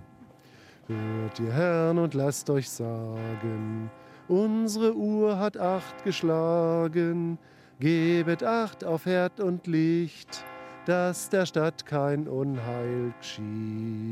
Hört 0.88 1.40
ihr 1.40 1.52
Herrn 1.52 1.98
und 1.98 2.14
lasst 2.14 2.50
euch 2.50 2.70
sagen, 2.70 3.90
unsere 4.28 4.96
Uhr 4.96 5.40
hat 5.40 5.58
acht 5.58 6.04
geschlagen. 6.04 7.38
Gebet 7.80 8.44
acht 8.44 8.84
auf 8.84 9.06
Herd 9.06 9.40
und 9.40 9.68
Licht, 9.68 10.46
dass 10.86 11.30
der 11.30 11.46
Stadt 11.46 11.86
kein 11.86 12.28
Unheil 12.28 13.14
geschicht. 13.20 14.06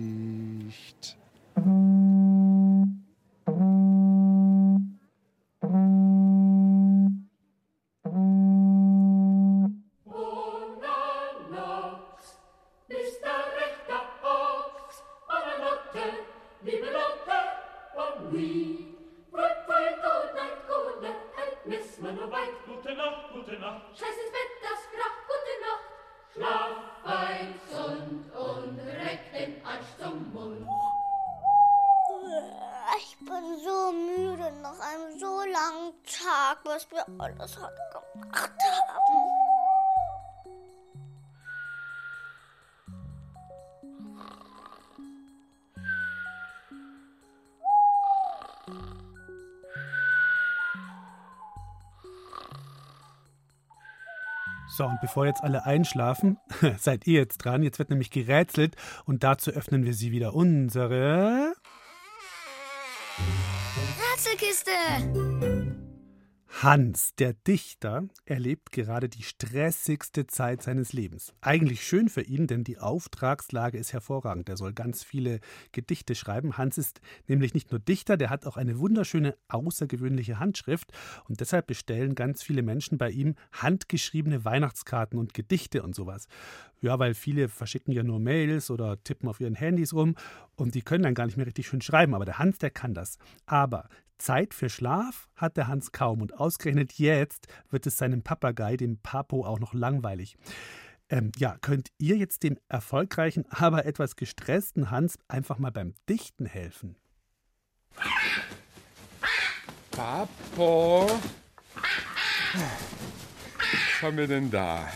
Gute 18.43 18.92
Scheiß 23.95 24.09
ins 24.09 24.31
Bett, 24.31 24.51
das 24.63 24.79
Krach, 24.91 25.17
gute 25.29 25.55
Nacht. 25.61 25.85
Schlaf 26.33 26.71
fein, 27.03 27.59
gesund 27.69 28.33
und 28.33 28.79
reck 28.79 29.31
den 29.31 29.63
Arsch 29.63 29.85
zum 29.99 30.33
Mund. 30.33 30.67
Ich 32.97 33.17
bin 33.19 33.59
so 33.63 33.91
müde 33.91 34.51
nach 34.63 34.79
einem 34.79 35.19
so 35.19 35.41
langen 35.41 35.93
Tag, 36.05 36.57
was 36.63 36.89
wir 36.89 37.05
alles 37.19 37.55
heute 37.55 37.81
gemacht 37.91 38.52
So, 54.75 54.85
und 54.85 54.99
bevor 55.01 55.27
jetzt 55.27 55.43
alle 55.43 55.65
einschlafen, 55.67 56.39
seid 56.79 57.05
ihr 57.05 57.19
jetzt 57.19 57.37
dran. 57.37 57.61
Jetzt 57.61 57.77
wird 57.77 57.91
nämlich 57.91 58.09
gerätselt 58.09 58.75
und 59.05 59.23
dazu 59.23 59.51
öffnen 59.51 59.85
wir 59.85 59.93
sie 59.93 60.11
wieder 60.11 60.33
unsere 60.33 61.53
Rätselkiste! 63.99 64.71
Hans, 66.63 67.13
der 67.15 67.33
Dichter, 67.33 68.07
erlebt 68.23 68.71
gerade 68.71 69.09
die 69.09 69.23
stressigste 69.23 70.27
Zeit 70.27 70.63
seines 70.63 70.93
Lebens. 70.93 71.33
Eigentlich 71.41 71.85
schön 71.85 72.07
für 72.07 72.21
ihn, 72.21 72.47
denn 72.47 72.63
die 72.63 72.79
Auftragslage 72.79 73.77
ist 73.77 73.91
hervorragend. 73.91 74.47
Er 74.47 74.55
soll 74.55 74.71
ganz 74.71 75.03
viele 75.03 75.41
Gedichte 75.73 76.15
schreiben. 76.15 76.57
Hans 76.57 76.77
ist 76.77 77.01
nämlich 77.27 77.53
nicht 77.53 77.71
nur 77.71 77.81
Dichter, 77.81 78.15
der 78.15 78.29
hat 78.29 78.45
auch 78.45 78.55
eine 78.55 78.79
wunderschöne, 78.79 79.35
außergewöhnliche 79.49 80.39
Handschrift. 80.39 80.93
Und 81.27 81.41
deshalb 81.41 81.67
bestellen 81.67 82.15
ganz 82.15 82.43
viele 82.43 82.61
Menschen 82.61 82.97
bei 82.97 83.09
ihm 83.09 83.35
handgeschriebene 83.51 84.45
Weihnachtskarten 84.45 85.19
und 85.19 85.33
Gedichte 85.33 85.83
und 85.83 85.93
sowas. 85.93 86.29
Ja, 86.79 86.97
weil 86.97 87.13
viele 87.13 87.49
verschicken 87.49 87.91
ja 87.91 88.03
nur 88.03 88.21
Mails 88.21 88.71
oder 88.71 89.03
tippen 89.03 89.27
auf 89.27 89.41
ihren 89.41 89.55
Handys 89.55 89.93
rum 89.93 90.15
und 90.55 90.75
die 90.75 90.81
können 90.81 91.03
dann 91.03 91.13
gar 91.13 91.25
nicht 91.25 91.35
mehr 91.35 91.45
richtig 91.45 91.67
schön 91.67 91.81
schreiben. 91.81 92.15
Aber 92.15 92.23
der 92.23 92.39
Hans, 92.39 92.57
der 92.57 92.71
kann 92.71 92.93
das. 92.93 93.17
Aber 93.45 93.89
Zeit 94.23 94.53
für 94.53 94.69
Schlaf 94.69 95.27
hat 95.35 95.57
der 95.57 95.67
Hans 95.67 95.91
kaum 95.91 96.21
und 96.21 96.39
ausgerechnet 96.39 96.93
jetzt 96.93 97.47
wird 97.69 97.85
es 97.85 97.97
seinem 97.97 98.23
Papagei, 98.23 98.77
dem 98.77 98.97
Papo, 98.99 99.45
auch 99.45 99.59
noch 99.59 99.73
langweilig. 99.73 100.37
Ähm, 101.09 101.33
ja, 101.35 101.57
könnt 101.59 101.89
ihr 101.97 102.15
jetzt 102.15 102.43
dem 102.43 102.57
erfolgreichen, 102.69 103.45
aber 103.49 103.85
etwas 103.85 104.15
gestressten 104.15 104.91
Hans 104.91 105.19
einfach 105.27 105.57
mal 105.57 105.73
beim 105.73 105.93
Dichten 106.07 106.45
helfen? 106.45 106.95
Papo, 109.91 111.05
was 112.53 114.01
haben 114.01 114.17
wir 114.17 114.27
denn 114.27 114.49
da? 114.49 114.89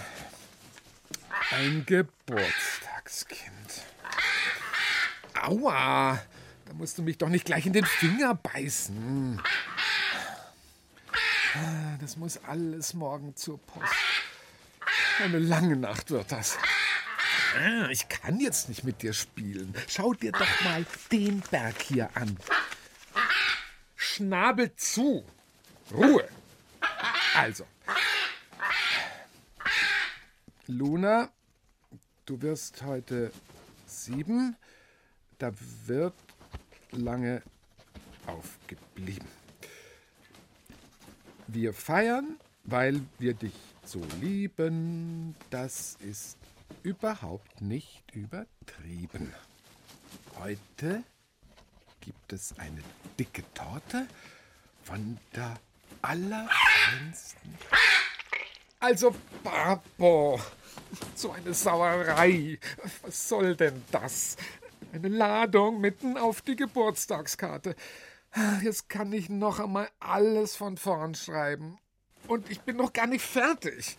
Ein 1.52 1.86
Geburtstagskind. 1.86 3.84
Aua, 5.42 6.18
da 6.68 6.74
musst 6.74 6.98
du 6.98 7.02
mich 7.04 7.18
doch 7.18 7.30
nicht 7.30 7.46
gleich 7.46 7.66
in 7.66 7.74
den 7.74 7.86
Finger 7.86 8.36
beißen. 8.36 9.42
Das 12.00 12.18
muss 12.18 12.38
alles 12.44 12.94
morgen 12.94 13.36
zur 13.36 13.60
Post. 13.60 13.94
Eine 15.24 15.40
lange 15.40 15.76
Nacht 15.76 16.12
wird 16.12 16.32
das. 16.32 16.58
Ah, 17.58 17.90
Ich 17.90 18.08
kann 18.10 18.40
jetzt 18.40 18.70
nicht 18.70 18.84
mit 18.84 19.02
dir 19.02 19.14
spielen. 19.14 19.74
Schau 19.88 20.14
dir 20.14 20.32
doch 20.32 20.62
mal 20.64 20.86
den 21.12 21.40
Berg 21.50 21.82
hier 21.82 22.10
an. 22.16 22.38
Schnabel 23.96 24.76
zu. 24.76 25.26
Ruhe. 25.92 26.28
Also. 27.36 27.66
Luna, 30.68 31.30
du 32.26 32.42
wirst 32.42 32.84
heute 32.84 33.32
sieben. 33.88 34.56
Da 35.40 35.52
wird 35.86 36.14
lange 36.92 37.42
aufgeblieben. 38.26 39.28
Wir 41.48 41.74
feiern, 41.74 42.38
weil 42.64 43.02
wir 43.20 43.34
dich 43.34 43.54
so 43.86 44.02
lieben. 44.20 45.36
Das 45.50 45.98
ist 46.02 46.38
überhaupt 46.84 47.62
nicht 47.62 48.04
übertrieben. 48.14 49.34
Heute 50.40 51.04
gibt 52.02 52.34
es 52.34 52.58
eine 52.60 52.82
dicke 53.18 53.44
Torte 53.54 54.08
von 54.84 55.18
der 55.36 55.58
allerfeinsten. 56.02 57.58
Also, 58.80 59.16
Papo, 59.44 60.40
so 61.16 61.32
eine 61.32 61.54
Sauerei. 61.54 62.60
Was 63.02 63.28
soll 63.28 63.56
denn 63.56 63.84
das? 63.92 64.38
Eine 64.94 65.10
Ladung 65.10 65.82
mitten 65.82 66.18
auf 66.18 66.42
die 66.42 66.56
Geburtstagskarte. 66.56 67.76
Jetzt 68.64 68.90
kann 68.90 69.12
ich 69.14 69.30
noch 69.30 69.60
einmal 69.60 69.90
alles 70.00 70.56
von 70.56 70.78
vorn 70.78 71.16
schreiben. 71.16 71.78
Und 72.28 72.50
ich 72.50 72.62
bin 72.62 72.78
noch 72.78 72.94
gar 72.94 73.08
nicht 73.08 73.26
fertig. 73.26 73.98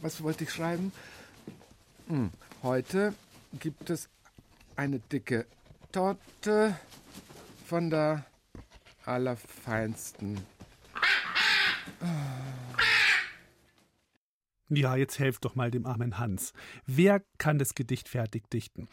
was 0.00 0.22
wollte 0.22 0.44
ich 0.44 0.50
schreiben? 0.50 0.92
Hm, 2.08 2.30
heute 2.62 3.14
gibt 3.58 3.90
es 3.90 4.08
eine 4.76 4.98
dicke 4.98 5.46
Torte 5.90 6.76
von 7.66 7.90
der 7.90 8.24
allerfeinsten. 9.04 10.44
Ja, 14.74 14.96
jetzt 14.96 15.18
helft 15.18 15.44
doch 15.44 15.54
mal 15.54 15.70
dem 15.70 15.84
armen 15.84 16.18
Hans. 16.18 16.54
Wer 16.86 17.22
kann 17.36 17.58
das 17.58 17.74
Gedicht 17.74 18.08
fertig 18.08 18.48
dichten? 18.48 18.88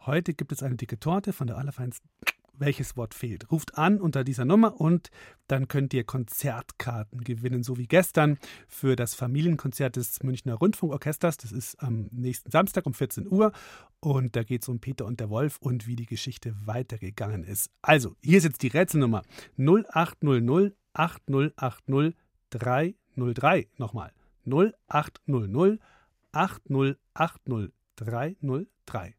Heute 0.00 0.34
gibt 0.34 0.52
es 0.52 0.62
eine 0.62 0.76
dicke 0.76 1.00
Torte 1.00 1.32
von 1.32 1.46
der 1.46 1.56
allerfeinsten. 1.56 2.06
Welches 2.52 2.98
Wort 2.98 3.14
fehlt? 3.14 3.50
Ruft 3.50 3.78
an 3.78 3.98
unter 3.98 4.24
dieser 4.24 4.44
Nummer 4.44 4.78
und 4.78 5.08
dann 5.48 5.68
könnt 5.68 5.94
ihr 5.94 6.04
Konzertkarten 6.04 7.24
gewinnen, 7.24 7.62
so 7.62 7.78
wie 7.78 7.86
gestern 7.86 8.38
für 8.68 8.94
das 8.94 9.14
Familienkonzert 9.14 9.96
des 9.96 10.22
Münchner 10.22 10.56
Rundfunkorchesters. 10.56 11.38
Das 11.38 11.50
ist 11.50 11.82
am 11.82 12.08
nächsten 12.12 12.50
Samstag 12.50 12.84
um 12.84 12.92
14 12.92 13.26
Uhr 13.26 13.52
und 14.00 14.36
da 14.36 14.42
geht 14.42 14.62
es 14.62 14.68
um 14.68 14.80
Peter 14.80 15.06
und 15.06 15.18
der 15.18 15.30
Wolf 15.30 15.56
und 15.60 15.86
wie 15.86 15.96
die 15.96 16.04
Geschichte 16.04 16.54
weitergegangen 16.66 17.42
ist. 17.42 17.70
Also, 17.80 18.16
hier 18.20 18.36
ist 18.36 18.44
jetzt 18.44 18.62
die 18.62 18.68
Rätselnummer 18.68 19.22
0800 19.56 20.74
8080 20.92 22.16
303. 22.50 23.68
Nochmal 23.78 24.12
0800 24.46 25.80
8080 26.32 27.72
303. 27.96 29.14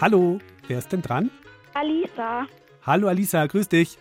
Hallo, 0.00 0.38
wer 0.66 0.78
ist 0.78 0.92
denn 0.92 1.02
dran? 1.02 1.30
Alisa. 1.72 2.46
Hallo 2.82 3.08
Alisa, 3.08 3.46
grüß 3.46 3.68
dich. 3.68 3.98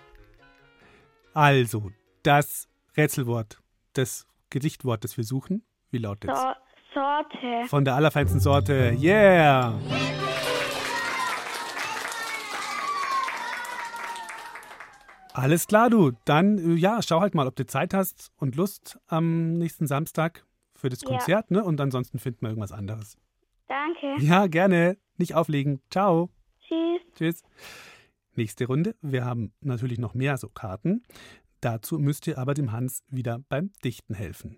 Also, 1.34 1.92
das 2.24 2.68
Rätselwort, 2.98 3.62
das 3.94 4.28
Gedichtwort, 4.50 5.04
das 5.04 5.18
wir 5.18 5.24
suchen, 5.24 5.64
wie 5.92 6.00
lautet 6.00 6.30
es? 6.32 6.40
So 6.40 6.54
Sorte. 6.94 7.68
Von 7.68 7.86
der 7.86 7.96
allerfeinsten 7.96 8.40
Sorte. 8.40 8.96
Yeah! 9.00 9.74
Alles 15.34 15.68
klar, 15.68 15.90
du. 15.90 16.12
Dann, 16.26 16.58
äh, 16.58 16.74
ja, 16.76 17.02
schau 17.02 17.20
halt 17.22 17.34
mal, 17.34 17.48
ob 17.48 17.56
du 17.56 17.66
Zeit 17.66 17.94
hast 17.94 18.32
und 18.38 18.56
Lust 18.56 19.00
am 19.08 19.58
nächsten 19.58 19.88
Samstag 19.88 20.46
für 20.76 20.90
das 20.90 21.02
Ja. 21.02 21.10
Konzert, 21.10 21.50
ne? 21.52 21.64
Und 21.64 21.82
ansonsten 21.82 22.20
finden 22.20 22.42
wir 22.42 22.50
irgendwas 22.50 22.72
anderes. 22.72 23.18
Danke. 23.68 24.24
Ja, 24.24 24.48
gerne. 24.48 24.98
Nicht 25.18 25.34
auflegen. 25.36 25.82
Ciao. 25.90 26.30
Tschüss. 26.62 27.02
Tschüss. 27.16 27.44
Nächste 28.36 28.66
Runde. 28.68 28.96
Wir 29.02 29.26
haben 29.26 29.54
natürlich 29.62 29.98
noch 30.00 30.14
mehr 30.14 30.38
so 30.38 30.50
Karten. 30.50 31.04
Dazu 31.62 31.98
müsst 31.98 32.28
ihr 32.28 32.38
aber 32.38 32.54
dem 32.54 32.72
Hans 32.72 33.04
wieder 33.10 33.40
beim 33.50 33.72
Dichten 33.84 34.14
helfen. 34.14 34.58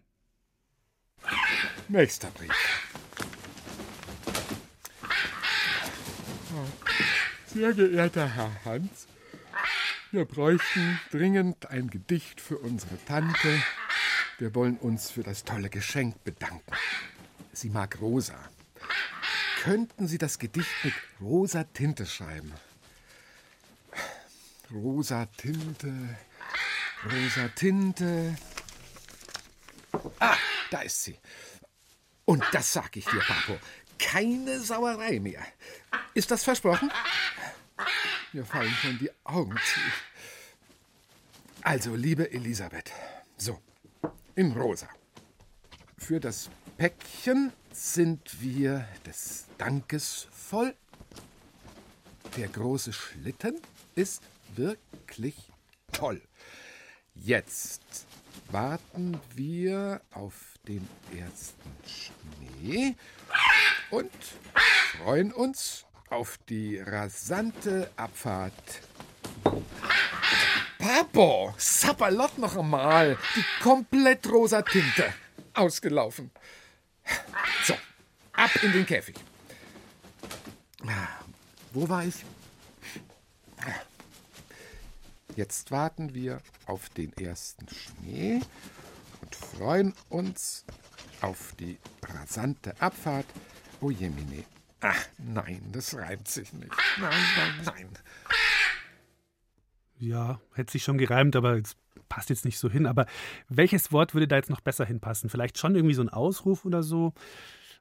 Nächster 1.87 2.29
Brief. 2.31 2.51
Sehr 7.53 7.73
geehrter 7.73 8.27
Herr 8.27 8.51
Hans, 8.65 9.07
wir 10.11 10.25
bräuchten 10.25 10.99
dringend 11.11 11.69
ein 11.69 11.89
Gedicht 11.89 12.41
für 12.41 12.57
unsere 12.57 12.97
Tante. 13.05 13.61
Wir 14.37 14.53
wollen 14.55 14.77
uns 14.77 15.11
für 15.11 15.23
das 15.23 15.43
tolle 15.43 15.69
Geschenk 15.69 16.23
bedanken. 16.23 16.73
Sie 17.53 17.69
mag 17.69 17.99
rosa. 18.01 18.37
Könnten 19.63 20.07
Sie 20.07 20.17
das 20.17 20.37
Gedicht 20.37 20.69
mit 20.83 20.93
rosa 21.21 21.63
Tinte 21.63 22.05
schreiben? 22.05 22.53
Rosa 24.73 25.25
Tinte, 25.37 26.17
rosa 27.05 27.47
Tinte. 27.55 28.35
Ah, 30.19 30.37
da 30.71 30.81
ist 30.81 31.03
sie. 31.03 31.17
Und 32.25 32.43
das 32.51 32.73
sag 32.73 32.95
ich 32.97 33.05
dir, 33.05 33.19
Papo. 33.19 33.57
Keine 33.97 34.59
Sauerei 34.59 35.19
mehr. 35.19 35.45
Ist 36.13 36.31
das 36.31 36.43
versprochen? 36.43 36.91
Mir 38.33 38.45
fallen 38.45 38.73
schon 38.81 38.97
die 38.97 39.11
Augen 39.23 39.55
zu. 39.55 39.79
Also, 41.61 41.95
liebe 41.95 42.31
Elisabeth, 42.31 42.91
so, 43.37 43.59
in 44.35 44.51
rosa. 44.51 44.89
Für 45.97 46.19
das 46.19 46.49
Päckchen 46.77 47.53
sind 47.71 48.41
wir 48.41 48.87
des 49.05 49.45
Dankes 49.57 50.27
voll. 50.31 50.75
Der 52.37 52.47
große 52.49 52.91
Schlitten 52.91 53.61
ist 53.95 54.21
wirklich 54.55 55.35
toll. 55.91 56.21
Jetzt 57.15 58.05
warten 58.51 59.19
wir 59.33 60.01
auf 60.11 60.54
den 60.65 60.87
ersten 61.15 61.71
Schnee 61.85 62.95
und 63.91 64.11
freuen 64.97 65.31
uns 65.31 65.85
auf 66.09 66.37
die 66.49 66.79
rasante 66.79 67.89
Abfahrt. 67.95 68.53
Papo, 70.77 71.53
Sapperlot 71.57 72.37
noch 72.37 72.55
einmal. 72.57 73.17
Die 73.35 73.63
komplett 73.63 74.27
rosa 74.27 74.61
Tinte. 74.61 75.13
Ausgelaufen. 75.53 76.31
So, 77.63 77.75
ab 78.33 78.51
in 78.61 78.71
den 78.71 78.85
Käfig. 78.85 79.15
Wo 81.73 81.89
war 81.89 82.05
ich? 82.05 82.23
Jetzt 85.35 85.71
warten 85.71 86.13
wir 86.13 86.41
auf 86.65 86.89
den 86.89 87.11
ersten 87.17 87.67
Schnee 87.67 88.41
freuen 89.57 89.93
uns 90.09 90.65
auf 91.21 91.53
die 91.59 91.77
rasante 92.01 92.73
Abfahrt. 92.81 93.25
Oh 93.81 93.89
Jemine. 93.89 94.43
Ach 94.81 95.05
nein, 95.17 95.61
das 95.71 95.95
reimt 95.95 96.27
sich 96.27 96.51
nicht. 96.53 96.71
Nein, 96.99 97.13
nein, 97.37 97.65
nein. 97.65 97.89
Ja, 99.97 100.41
hätte 100.53 100.73
sich 100.73 100.83
schon 100.83 100.97
gereimt, 100.97 101.35
aber 101.35 101.57
es 101.57 101.77
passt 102.09 102.29
jetzt 102.29 102.45
nicht 102.45 102.59
so 102.59 102.69
hin. 102.69 102.85
Aber 102.85 103.05
welches 103.47 103.91
Wort 103.91 104.13
würde 104.13 104.27
da 104.27 104.35
jetzt 104.35 104.49
noch 104.49 104.61
besser 104.61 104.85
hinpassen? 104.85 105.29
Vielleicht 105.29 105.57
schon 105.57 105.75
irgendwie 105.75 105.95
so 105.95 106.01
ein 106.01 106.09
Ausruf 106.09 106.65
oder 106.65 106.83
so? 106.83 107.13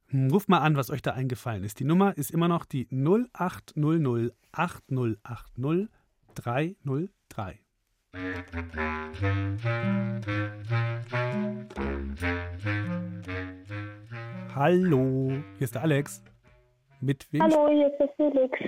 Hm, 0.08 0.30
Ruft 0.30 0.48
mal 0.48 0.58
an, 0.58 0.76
was 0.76 0.90
euch 0.90 1.02
da 1.02 1.12
eingefallen 1.12 1.64
ist. 1.64 1.80
Die 1.80 1.84
Nummer 1.84 2.16
ist 2.16 2.30
immer 2.30 2.48
noch 2.48 2.64
die 2.64 2.86
0800 2.90 4.32
8080 4.52 5.88
303. 6.34 7.63
Hallo, 14.54 15.32
hier 15.58 15.64
ist 15.64 15.74
der 15.74 15.82
Alex. 15.82 16.22
Mit 17.00 17.26
wem? 17.32 17.42
Hallo, 17.42 17.68
hier 17.68 17.90
ist 17.90 17.98
der 17.98 18.08
Felix. 18.10 18.58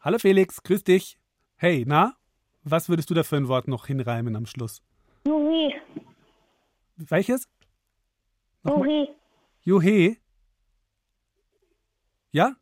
Hallo 0.00 0.18
Felix, 0.18 0.60
grüß 0.64 0.82
dich. 0.82 1.16
Hey, 1.56 1.84
na? 1.86 2.16
Was 2.64 2.88
würdest 2.88 3.08
du 3.10 3.14
da 3.14 3.22
für 3.22 3.36
ein 3.36 3.46
Wort 3.46 3.68
noch 3.68 3.86
hinreimen 3.86 4.34
am 4.34 4.46
Schluss? 4.46 4.82
Juri. 5.24 5.74
Welches? 6.96 7.48
Juri. 8.64 9.14
Juhe? 9.60 10.16
Ja? 12.32 12.56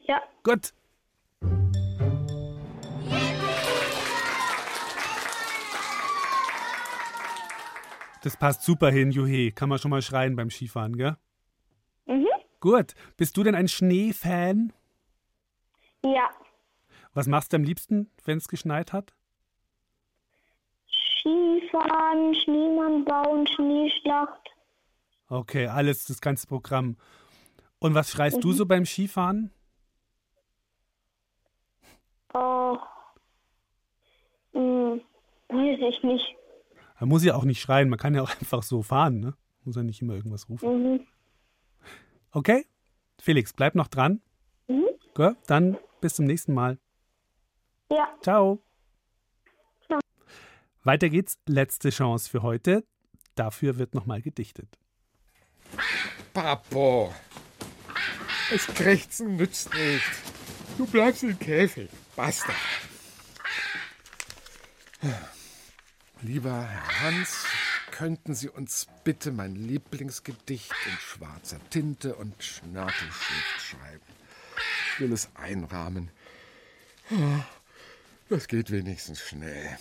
Ja. 0.00 0.20
Gut. 0.42 0.74
Das 8.24 8.38
passt 8.38 8.62
super 8.62 8.90
hin, 8.90 9.10
Juhe. 9.10 9.52
Kann 9.52 9.68
man 9.68 9.78
schon 9.78 9.90
mal 9.90 10.00
schreien 10.00 10.34
beim 10.34 10.48
Skifahren, 10.48 10.96
gell? 10.96 11.18
Mhm. 12.06 12.26
Gut. 12.58 12.94
Bist 13.18 13.36
du 13.36 13.42
denn 13.42 13.54
ein 13.54 13.68
Schneefan? 13.68 14.72
Ja. 16.02 16.30
Was 17.12 17.26
machst 17.26 17.52
du 17.52 17.58
am 17.58 17.64
liebsten, 17.64 18.10
wenn 18.24 18.38
es 18.38 18.48
geschneit 18.48 18.94
hat? 18.94 19.12
Skifahren, 20.88 22.34
Schneemann 22.34 23.04
bauen, 23.04 23.46
Schneeschlacht. 23.46 24.40
Okay, 25.28 25.66
alles, 25.66 26.06
das 26.06 26.22
ganze 26.22 26.46
Programm. 26.46 26.96
Und 27.78 27.94
was 27.94 28.10
schreist 28.10 28.42
du 28.42 28.48
Mhm. 28.48 28.52
so 28.54 28.64
beim 28.64 28.86
Skifahren? 28.86 29.50
Oh. 32.32 32.78
Hm, 34.54 35.02
weiß 35.48 35.78
ich 35.90 36.02
nicht. 36.02 36.36
Man 37.04 37.10
muss 37.10 37.22
ja 37.22 37.34
auch 37.34 37.44
nicht 37.44 37.60
schreien, 37.60 37.90
man 37.90 37.98
kann 37.98 38.14
ja 38.14 38.22
auch 38.22 38.30
einfach 38.40 38.62
so 38.62 38.82
fahren, 38.82 39.20
ne? 39.20 39.34
Muss 39.64 39.76
ja 39.76 39.82
nicht 39.82 40.00
immer 40.00 40.14
irgendwas 40.14 40.48
rufen. 40.48 40.94
Mhm. 40.94 41.06
Okay? 42.30 42.64
Felix, 43.20 43.52
bleib 43.52 43.74
noch 43.74 43.88
dran. 43.88 44.22
Mhm. 44.68 44.86
Gut, 45.12 45.36
dann 45.46 45.76
bis 46.00 46.14
zum 46.14 46.24
nächsten 46.24 46.54
Mal. 46.54 46.78
Ja. 47.90 48.08
Ciao. 48.22 48.62
Ciao. 49.86 50.00
Weiter 50.82 51.10
geht's. 51.10 51.38
Letzte 51.44 51.90
Chance 51.90 52.30
für 52.30 52.40
heute. 52.40 52.86
Dafür 53.34 53.76
wird 53.76 53.94
nochmal 53.94 54.22
gedichtet. 54.22 54.78
Papo. 56.32 57.12
Das 58.50 58.66
Krächzen 58.68 59.36
nützt 59.36 59.74
nicht. 59.74 60.10
Du 60.78 60.86
bleibst 60.86 61.22
im 61.22 61.38
Käfig. 61.38 61.90
Basta. 62.16 62.54
Lieber 66.24 66.62
Herr 66.62 67.02
Hans, 67.02 67.44
könnten 67.90 68.34
Sie 68.34 68.48
uns 68.48 68.86
bitte 69.04 69.30
mein 69.30 69.54
Lieblingsgedicht 69.56 70.72
in 70.86 70.92
schwarzer 70.98 71.58
Tinte 71.68 72.14
und 72.14 72.42
Schnörkelschrift 72.42 73.60
schreiben? 73.60 74.00
Ich 74.94 75.00
will 75.00 75.12
es 75.12 75.28
einrahmen. 75.34 76.10
Das 78.30 78.48
geht 78.48 78.70
wenigstens 78.70 79.20
schnell. 79.20 79.76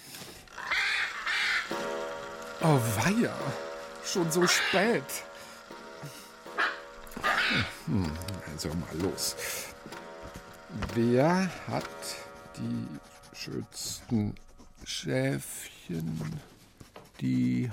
Oh 2.60 2.80
weia, 2.98 3.34
schon 4.04 4.30
so 4.30 4.46
spät. 4.46 5.02
Hm, 7.86 8.12
also 8.52 8.68
mal 8.68 8.98
los. 9.02 9.38
Wer 10.94 11.50
hat 11.70 11.88
die 12.58 12.88
schönsten 13.34 14.36
Schäfchen? 14.84 16.40
Die 17.22 17.72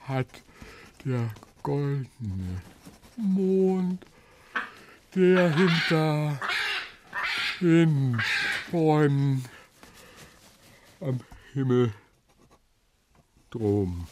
hat 0.00 0.28
der 1.04 1.30
goldene 1.62 2.62
Mond, 3.16 4.04
der 5.14 5.54
hinter 5.54 6.40
den 7.60 8.20
Bäumen 8.70 9.44
am 11.00 11.20
Himmel 11.52 11.92
drum. 13.50 14.06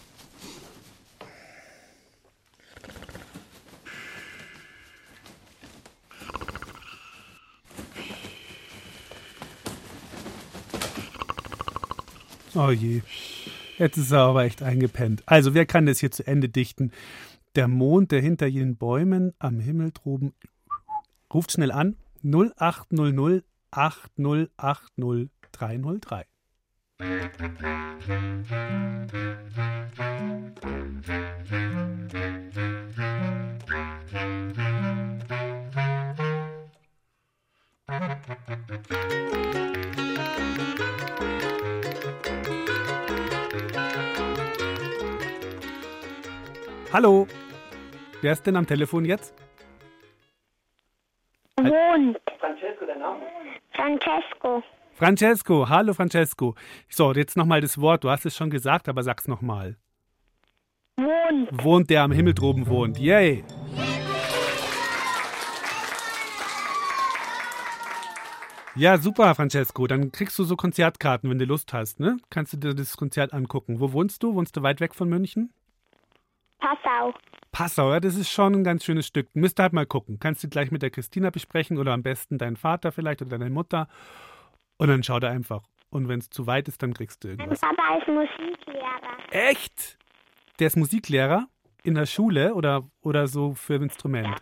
Oh 12.63 12.73
je. 12.73 13.01
Jetzt 13.79 13.97
ist 13.97 14.11
er 14.11 14.19
aber 14.19 14.45
echt 14.45 14.63
eingepennt. 14.63 15.23
Also, 15.25 15.55
wer 15.55 15.65
kann 15.65 15.87
das 15.87 16.01
hier 16.01 16.11
zu 16.11 16.27
Ende 16.27 16.51
dichten? 16.51 16.93
Der 17.55 17.69
Mond, 17.69 18.13
der 18.13 18.21
hinter 18.21 18.47
jenen 18.47 18.77
Bäumen 18.77 19.33
am 19.39 19.61
Himmel 19.61 19.93
droben. 19.93 20.35
Ruft 21.33 21.53
schnell 21.53 21.73
an. 21.73 21.97
0800 22.23 23.47
8080 23.71 25.31
303. 25.53 26.27
Hallo. 46.93 47.29
Wer 48.21 48.33
ist 48.33 48.45
denn 48.45 48.57
am 48.57 48.67
Telefon 48.67 49.05
jetzt? 49.05 49.33
Mond. 51.61 52.19
Francesco, 52.41 52.85
der 52.85 52.97
Name? 52.97 53.23
Francesco. 53.71 54.63
Francesco. 54.95 55.69
Hallo 55.69 55.95
Francesco. 55.95 56.57
So, 56.89 57.13
jetzt 57.13 57.37
nochmal 57.37 57.61
das 57.61 57.81
Wort. 57.81 58.03
Du 58.03 58.11
hast 58.11 58.27
es 58.27 58.37
schon 58.37 58.51
gesagt, 58.51 58.89
aber 58.89 59.05
sag's 59.05 59.29
nochmal. 59.29 59.77
Mond. 60.97 61.51
Wohnt 61.63 61.91
der 61.91 62.03
am 62.03 62.11
Himmel 62.11 62.35
droben 62.35 62.67
wohnt. 62.67 62.99
Yay. 62.99 63.45
Ja, 68.75 68.99
super, 68.99 69.33
Francesco. 69.37 69.87
Dann 69.87 70.11
kriegst 70.11 70.37
du 70.41 70.43
so 70.43 70.57
Konzertkarten, 70.57 71.31
wenn 71.31 71.39
du 71.39 71.45
Lust 71.45 71.73
hast, 71.73 72.01
ne? 72.01 72.17
Kannst 72.31 72.53
du 72.53 72.57
dir 72.57 72.75
das 72.75 72.97
Konzert 72.97 73.33
angucken. 73.33 73.79
Wo 73.79 73.93
wohnst 73.93 74.25
du? 74.25 74.35
Wohnst 74.35 74.57
du 74.57 74.63
weit 74.63 74.81
weg 74.81 74.97
von 74.97 75.09
München? 75.09 75.53
Passau. 76.61 77.15
Passau, 77.53 77.93
ja, 77.93 78.01
das 78.01 78.15
ist 78.15 78.31
schon 78.31 78.55
ein 78.55 78.65
ganz 78.65 78.85
schönes 78.85 79.07
Stück. 79.07 79.29
Müsst 79.35 79.59
ihr 79.59 79.65
halt 79.65 79.73
mal 79.73 79.87
gucken. 79.87 80.19
Kannst 80.21 80.45
du 80.45 80.49
gleich 80.49 80.71
mit 80.71 80.83
der 80.83 80.91
Christina 80.91 81.31
besprechen 81.31 81.79
oder 81.79 81.93
am 81.93 82.03
besten 82.03 82.39
deinen 82.39 82.57
Vater 82.57 82.93
vielleicht 82.93 83.23
oder 83.23 83.39
deine 83.39 83.51
Mutter. 83.51 83.89
Und 84.77 84.89
dann 84.89 85.03
schau 85.03 85.19
da 85.19 85.29
einfach. 85.29 85.63
Und 85.91 86.09
wenn 86.09 86.21
es 86.21 86.31
zu 86.31 86.47
weit 86.47 86.69
ist, 86.69 86.83
dann 86.83 86.95
kriegst 86.95 87.25
du 87.25 87.29
Mein 87.29 87.41
irgendwas. 87.41 87.61
Papa 87.61 87.97
ist 87.99 88.07
Musiklehrer. 88.07 89.19
Echt? 89.31 89.99
Der 90.59 90.69
ist 90.69 90.77
Musiklehrer 90.77 91.49
in 91.83 91.95
der 91.95 92.07
Schule 92.07 92.55
oder, 92.55 92.85
oder 93.03 93.27
so 93.27 93.55
für 93.55 93.75
ein 93.75 93.83
Instrument? 93.83 94.37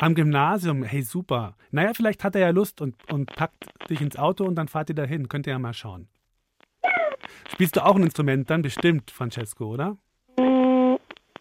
Am 0.00 0.14
Gymnasium, 0.14 0.82
hey 0.82 1.02
super. 1.02 1.54
Naja, 1.70 1.92
vielleicht 1.94 2.24
hat 2.24 2.34
er 2.34 2.40
ja 2.40 2.50
Lust 2.50 2.80
und, 2.80 2.96
und 3.12 3.26
packt 3.26 3.64
dich 3.88 4.00
ins 4.00 4.16
Auto 4.16 4.44
und 4.44 4.56
dann 4.56 4.68
fahrt 4.68 4.88
ihr 4.88 4.94
dahin. 4.94 5.28
Könnt 5.28 5.46
ihr 5.46 5.52
ja 5.52 5.58
mal 5.58 5.72
schauen. 5.72 6.08
Spielst 7.52 7.76
du 7.76 7.84
auch 7.84 7.96
ein 7.96 8.02
Instrument 8.02 8.48
dann 8.50 8.62
bestimmt, 8.62 9.10
Francesco, 9.10 9.66
oder? 9.66 9.96
Mm, 10.36 10.96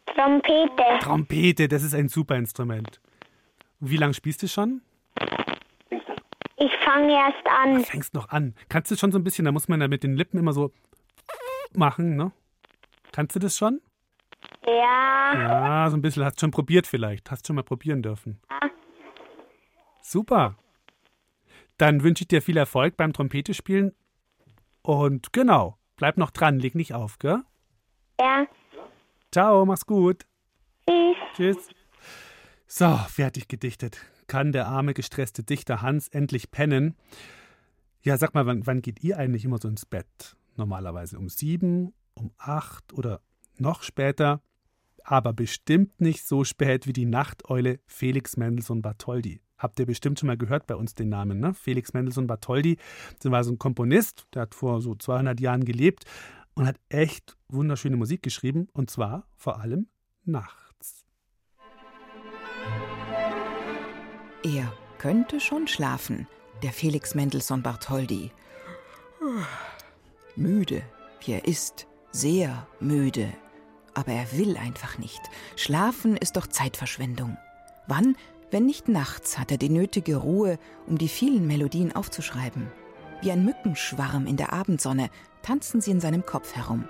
Trompete. 0.06 1.00
Trompete, 1.02 1.68
das 1.68 1.84
ist 1.84 1.94
ein 1.96 2.10
super 2.10 2.36
Instrument. 2.36 3.02
Wie 3.80 3.98
lange 3.98 4.14
spielst 4.14 4.44
du 4.44 4.48
schon? 4.48 4.82
Ich 6.58 6.72
fange 6.86 7.14
erst 7.14 7.46
an. 7.46 7.76
Du 7.76 7.84
fängst 7.84 8.14
noch 8.14 8.30
an. 8.30 8.56
Kannst 8.70 8.92
du 8.92 8.96
schon 8.96 9.12
so 9.12 9.18
ein 9.18 9.24
bisschen, 9.24 9.46
da 9.46 9.52
muss 9.52 9.68
man 9.68 9.82
ja 9.82 9.88
mit 9.88 10.04
den 10.04 10.16
Lippen 10.16 10.40
immer 10.40 10.54
so 10.54 10.72
machen, 11.74 12.16
ne? 12.16 12.32
Kannst 13.12 13.36
du 13.36 13.40
das 13.40 13.58
schon? 13.58 13.82
Ja. 14.66 15.34
Ja, 15.34 15.90
so 15.90 15.98
ein 15.98 16.02
bisschen. 16.02 16.24
Hast 16.24 16.40
schon 16.40 16.52
probiert 16.52 16.88
vielleicht. 16.88 17.30
Hast 17.32 17.48
schon 17.48 17.56
mal 17.56 17.64
probieren 17.64 18.02
dürfen. 18.02 18.40
Super. 20.02 20.56
Dann 21.78 22.04
wünsche 22.04 22.24
ich 22.24 22.28
dir 22.28 22.42
viel 22.42 22.58
Erfolg 22.58 22.96
beim 22.98 23.14
Trompete 23.14 23.54
spielen. 23.54 23.94
Und 24.84 25.34
genau, 25.34 25.78
bleib 25.96 26.18
noch 26.18 26.30
dran, 26.30 26.60
leg 26.60 26.76
nicht 26.76 26.94
auf, 26.94 27.18
gell? 27.18 27.42
Ja. 28.20 28.46
Ciao, 29.32 29.66
mach's 29.66 29.86
gut. 29.86 30.26
Tschüss. 30.88 31.18
Tschüss. 31.36 31.70
So, 32.68 32.98
fertig 33.08 33.48
gedichtet. 33.48 33.98
Kann 34.28 34.52
der 34.52 34.68
arme, 34.68 34.94
gestresste 34.94 35.44
Dichter 35.44 35.82
Hans 35.82 36.08
endlich 36.08 36.52
pennen? 36.52 36.96
Ja, 38.02 38.18
sag 38.18 38.34
mal, 38.34 38.46
wann, 38.46 38.68
wann 38.68 38.82
geht 38.82 39.04
ihr 39.04 39.18
eigentlich 39.18 39.46
immer 39.46 39.58
so 39.58 39.68
ins 39.68 39.86
Bett? 39.86 40.36
Normalerweise 40.56 41.18
um 41.18 41.30
sieben, 41.30 41.94
um 42.14 42.32
acht 42.38 42.94
oder 42.94 43.22
noch 43.58 43.84
später? 43.84 44.42
Aber 45.04 45.34
bestimmt 45.34 46.02
nicht 46.02 46.26
so 46.26 46.44
spät 46.44 46.88
wie 46.88 46.94
die 46.94 47.06
Nachteule 47.06 47.80
Felix 47.86 48.38
Mendelssohn 48.38 48.82
Bartholdy. 48.82 49.43
Habt 49.64 49.80
ihr 49.80 49.86
bestimmt 49.86 50.20
schon 50.20 50.28
mal 50.28 50.38
gehört 50.38 50.68
bei 50.68 50.76
uns 50.76 50.94
den 50.94 51.08
Namen, 51.08 51.40
ne? 51.40 51.54
Felix 51.54 51.94
Mendelssohn 51.94 52.28
Bartholdy. 52.28 52.78
Das 53.22 53.32
war 53.32 53.46
so 53.46 53.54
ein 53.54 53.58
Komponist, 53.58 54.28
der 54.34 54.42
hat 54.42 54.56
vor 54.56 54.82
so 54.82 54.94
200 54.94 55.40
Jahren 55.40 55.64
gelebt 55.64 56.04
und 56.54 56.68
hat 56.68 56.76
echt 56.90 57.38
wunderschöne 57.48 57.96
Musik 57.96 58.22
geschrieben 58.22 58.68
und 58.74 58.92
zwar 58.92 59.26
vor 59.38 59.62
allem 59.62 59.88
nachts. 60.26 61.06
Er 64.44 64.74
könnte 64.98 65.40
schon 65.40 65.70
schlafen, 65.70 66.28
der 66.62 66.74
Felix 66.74 67.16
Mendelssohn 67.16 67.64
Bartholdy. 67.64 68.32
Müde, 70.36 70.82
wie 71.24 71.32
er 71.32 71.48
ist, 71.48 71.88
sehr 72.12 72.68
müde. 72.82 73.32
Aber 73.94 74.12
er 74.12 74.30
will 74.34 74.58
einfach 74.58 74.98
nicht. 74.98 75.22
Schlafen 75.56 76.18
ist 76.18 76.36
doch 76.36 76.48
Zeitverschwendung. 76.48 77.38
Wann, 77.88 78.16
wenn 78.54 78.66
nicht 78.68 78.88
nachts, 78.88 79.40
hat 79.40 79.52
er 79.52 79.58
die 79.58 79.70
nötige 79.70 80.18
Ruhe, 80.18 80.60
um 80.86 81.00
die 81.00 81.10
vielen 81.10 81.48
Melodien 81.48 81.94
aufzuschreiben. 81.94 82.72
Wie 83.22 83.32
ein 83.32 83.44
Mückenschwarm 83.44 84.28
in 84.28 84.38
der 84.38 84.54
Abendsonne 84.54 85.10
tanzen 85.42 85.82
sie 85.82 85.90
in 85.90 86.00
seinem 86.00 86.24
Kopf 86.24 86.56
herum. 86.56 86.88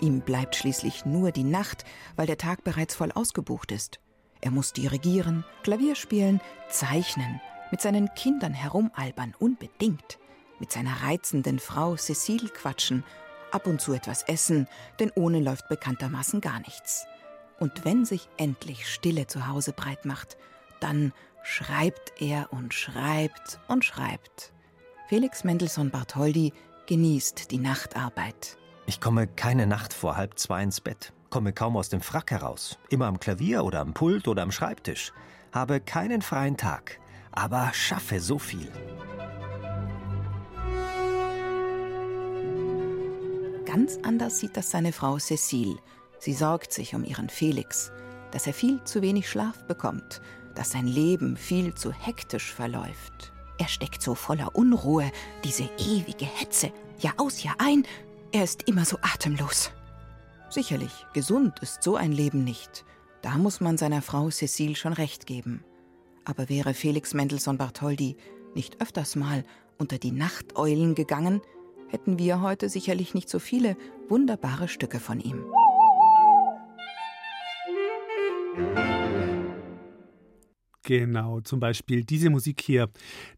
Ihm 0.00 0.20
bleibt 0.20 0.56
schließlich 0.56 1.04
nur 1.04 1.32
die 1.32 1.44
Nacht, 1.44 1.84
weil 2.16 2.26
der 2.26 2.38
Tag 2.38 2.64
bereits 2.64 2.94
voll 2.94 3.12
ausgebucht 3.12 3.70
ist. 3.70 4.00
Er 4.40 4.50
muss 4.50 4.72
dirigieren, 4.72 5.44
Klavier 5.64 5.96
spielen, 5.96 6.40
zeichnen, 6.70 7.42
mit 7.70 7.82
seinen 7.82 8.08
Kindern 8.14 8.54
herumalbern, 8.54 9.34
unbedingt. 9.38 10.18
Mit 10.60 10.72
seiner 10.72 11.02
reizenden 11.02 11.58
Frau 11.58 11.96
Cecile 11.96 12.48
quatschen, 12.48 13.04
ab 13.52 13.66
und 13.66 13.80
zu 13.80 13.92
etwas 13.92 14.22
essen, 14.22 14.68
denn 15.00 15.10
ohne 15.14 15.40
läuft 15.40 15.68
bekanntermaßen 15.68 16.40
gar 16.40 16.60
nichts. 16.60 17.06
Und 17.58 17.84
wenn 17.84 18.04
sich 18.04 18.28
endlich 18.36 18.88
Stille 18.92 19.26
zu 19.26 19.48
Hause 19.48 19.72
breit 19.72 20.04
macht, 20.04 20.36
dann 20.80 21.12
schreibt 21.42 22.20
er 22.20 22.52
und 22.52 22.74
schreibt 22.74 23.58
und 23.68 23.84
schreibt. 23.84 24.52
Felix 25.08 25.44
Mendelssohn 25.44 25.90
Bartholdy 25.90 26.52
genießt 26.86 27.50
die 27.50 27.58
Nachtarbeit. 27.58 28.58
Ich 28.86 29.00
komme 29.00 29.26
keine 29.26 29.66
Nacht 29.66 29.92
vor 29.92 30.16
halb 30.16 30.38
zwei 30.38 30.62
ins 30.62 30.80
Bett, 30.80 31.12
komme 31.30 31.52
kaum 31.52 31.76
aus 31.76 31.88
dem 31.88 32.00
Frack 32.00 32.30
heraus, 32.30 32.78
immer 32.88 33.06
am 33.06 33.20
Klavier 33.20 33.64
oder 33.64 33.80
am 33.80 33.92
Pult 33.92 34.28
oder 34.28 34.42
am 34.42 34.52
Schreibtisch, 34.52 35.12
habe 35.52 35.80
keinen 35.80 36.22
freien 36.22 36.56
Tag, 36.56 37.00
aber 37.32 37.70
schaffe 37.72 38.20
so 38.20 38.38
viel. 38.38 38.70
Ganz 43.68 43.98
anders 44.02 44.38
sieht 44.38 44.56
das 44.56 44.70
seine 44.70 44.92
Frau 44.92 45.18
Cecile. 45.18 45.76
Sie 46.18 46.32
sorgt 46.32 46.72
sich 46.72 46.94
um 46.94 47.04
ihren 47.04 47.28
Felix, 47.28 47.92
dass 48.30 48.46
er 48.46 48.54
viel 48.54 48.82
zu 48.84 49.02
wenig 49.02 49.28
Schlaf 49.28 49.66
bekommt, 49.66 50.22
dass 50.54 50.70
sein 50.70 50.86
Leben 50.86 51.36
viel 51.36 51.74
zu 51.74 51.92
hektisch 51.92 52.50
verläuft. 52.50 53.30
Er 53.58 53.68
steckt 53.68 54.00
so 54.00 54.14
voller 54.14 54.56
Unruhe, 54.56 55.10
diese 55.44 55.68
ewige 55.78 56.24
Hetze, 56.24 56.72
Jahr 56.98 57.12
aus, 57.18 57.42
Jahr 57.42 57.56
ein, 57.58 57.84
er 58.32 58.44
ist 58.44 58.66
immer 58.68 58.86
so 58.86 58.96
atemlos. 59.02 59.70
Sicherlich, 60.48 61.04
gesund 61.12 61.58
ist 61.60 61.82
so 61.82 61.96
ein 61.96 62.12
Leben 62.12 62.44
nicht. 62.44 62.86
Da 63.20 63.36
muss 63.36 63.60
man 63.60 63.76
seiner 63.76 64.00
Frau 64.00 64.30
Cecile 64.30 64.76
schon 64.76 64.94
recht 64.94 65.26
geben. 65.26 65.62
Aber 66.24 66.48
wäre 66.48 66.72
Felix 66.72 67.12
Mendelssohn 67.12 67.58
Bartholdy 67.58 68.16
nicht 68.54 68.80
öfters 68.80 69.14
mal 69.14 69.44
unter 69.76 69.98
die 69.98 70.12
Nachteulen 70.12 70.94
gegangen, 70.94 71.42
hätten 71.88 72.18
wir 72.18 72.40
heute 72.40 72.68
sicherlich 72.68 73.14
nicht 73.14 73.28
so 73.28 73.38
viele 73.38 73.76
wunderbare 74.08 74.68
Stücke 74.68 75.00
von 75.00 75.20
ihm. 75.20 75.44
Genau, 80.88 81.42
zum 81.42 81.60
Beispiel 81.60 82.02
diese 82.02 82.30
Musik 82.30 82.62
hier. 82.62 82.88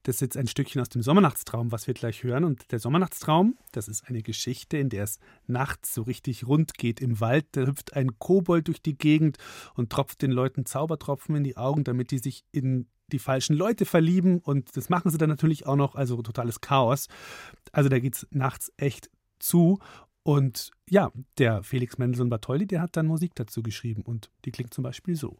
Das 0.05 0.15
ist 0.17 0.21
jetzt 0.21 0.37
ein 0.37 0.47
Stückchen 0.47 0.81
aus 0.81 0.89
dem 0.89 1.03
Sommernachtstraum, 1.03 1.73
was 1.73 1.89
wir 1.89 1.95
gleich 1.95 2.23
hören. 2.23 2.45
Und 2.45 2.71
der 2.71 2.79
Sommernachtstraum, 2.79 3.59
das 3.73 3.89
ist 3.89 4.09
eine 4.09 4.23
Geschichte, 4.23 4.77
in 4.77 4.89
der 4.89 5.03
es 5.03 5.19
nachts 5.49 5.93
so 5.93 6.03
richtig 6.03 6.47
rund 6.47 6.75
geht 6.75 7.01
im 7.01 7.19
Wald. 7.19 7.47
Da 7.51 7.63
hüpft 7.63 7.95
ein 7.95 8.21
Kobold 8.21 8.69
durch 8.69 8.81
die 8.83 8.97
Gegend 8.97 9.39
und 9.75 9.91
tropft 9.91 10.23
den 10.23 10.31
Leuten 10.31 10.65
Zaubertropfen 10.65 11.35
in 11.35 11.43
die 11.43 11.57
Augen, 11.57 11.83
damit 11.83 12.13
die 12.13 12.19
sich 12.19 12.45
in 12.53 12.87
die 13.13 13.19
falschen 13.19 13.57
Leute 13.57 13.85
verlieben. 13.85 14.39
Und 14.39 14.77
das 14.77 14.89
machen 14.89 15.11
sie 15.11 15.19
dann 15.19 15.29
natürlich 15.29 15.67
auch 15.67 15.77
noch, 15.77 15.95
also 15.95 16.21
totales 16.23 16.61
Chaos. 16.61 17.09
Also 17.73 17.89
da 17.89 17.99
geht 17.99 18.15
es 18.15 18.27
nachts 18.31 18.73
echt 18.77 19.11
zu. 19.39 19.79
Und 20.23 20.71
ja, 20.89 21.11
der 21.39 21.63
Felix 21.63 21.99
Mendelssohn 21.99 22.29
Bartholdy, 22.29 22.67
der 22.67 22.83
hat 22.83 22.97
dann 22.97 23.07
Musik 23.07 23.35
dazu 23.35 23.63
geschrieben. 23.63 24.03
Und 24.03 24.31
die 24.45 24.53
klingt 24.53 24.75
zum 24.75 24.85
Beispiel 24.85 25.17
so. 25.17 25.39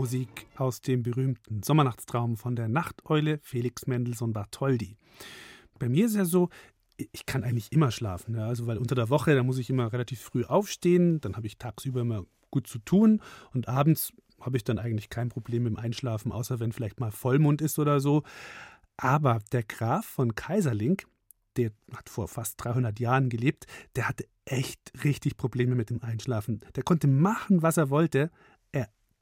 Musik 0.00 0.46
aus 0.56 0.80
dem 0.80 1.02
berühmten 1.02 1.62
Sommernachtstraum 1.62 2.38
von 2.38 2.56
der 2.56 2.68
Nachteule 2.68 3.38
Felix 3.42 3.86
Mendelssohn 3.86 4.32
Bartholdy. 4.32 4.96
Bei 5.78 5.90
mir 5.90 6.06
ist 6.06 6.16
ja 6.16 6.24
so, 6.24 6.48
ich 6.96 7.26
kann 7.26 7.44
eigentlich 7.44 7.70
immer 7.70 7.90
schlafen. 7.90 8.34
Ja, 8.34 8.46
also 8.46 8.66
weil 8.66 8.78
unter 8.78 8.94
der 8.94 9.10
Woche, 9.10 9.34
da 9.34 9.42
muss 9.42 9.58
ich 9.58 9.68
immer 9.68 9.92
relativ 9.92 10.22
früh 10.22 10.44
aufstehen, 10.44 11.20
dann 11.20 11.36
habe 11.36 11.46
ich 11.46 11.58
tagsüber 11.58 12.00
immer 12.00 12.24
gut 12.50 12.66
zu 12.66 12.78
tun 12.78 13.20
und 13.52 13.68
abends 13.68 14.14
habe 14.40 14.56
ich 14.56 14.64
dann 14.64 14.78
eigentlich 14.78 15.10
kein 15.10 15.28
Problem 15.28 15.64
mit 15.64 15.74
dem 15.74 15.78
Einschlafen, 15.78 16.32
außer 16.32 16.60
wenn 16.60 16.72
vielleicht 16.72 16.98
mal 16.98 17.10
Vollmond 17.10 17.60
ist 17.60 17.78
oder 17.78 18.00
so. 18.00 18.22
Aber 18.96 19.40
der 19.52 19.64
Graf 19.64 20.06
von 20.06 20.34
Kaiserling, 20.34 21.02
der 21.58 21.72
hat 21.94 22.08
vor 22.08 22.26
fast 22.26 22.54
300 22.64 22.98
Jahren 23.00 23.28
gelebt, 23.28 23.66
der 23.96 24.08
hatte 24.08 24.24
echt 24.46 24.80
richtig 25.04 25.36
Probleme 25.36 25.74
mit 25.74 25.90
dem 25.90 26.02
Einschlafen. 26.02 26.60
Der 26.74 26.84
konnte 26.84 27.06
machen, 27.06 27.60
was 27.60 27.76
er 27.76 27.90
wollte, 27.90 28.30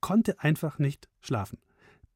konnte 0.00 0.40
einfach 0.40 0.78
nicht 0.78 1.08
schlafen, 1.20 1.58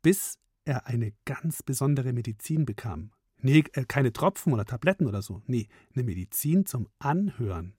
bis 0.03 0.39
er 0.65 0.87
eine 0.87 1.13
ganz 1.25 1.63
besondere 1.63 2.13
Medizin 2.13 2.65
bekam. 2.65 3.11
Nee, 3.39 3.65
äh, 3.73 3.85
keine 3.85 4.13
Tropfen 4.13 4.53
oder 4.53 4.65
Tabletten 4.65 5.07
oder 5.07 5.21
so. 5.21 5.43
Nee, 5.47 5.69
eine 5.95 6.05
Medizin 6.05 6.65
zum 6.67 6.89
Anhören. 6.99 7.75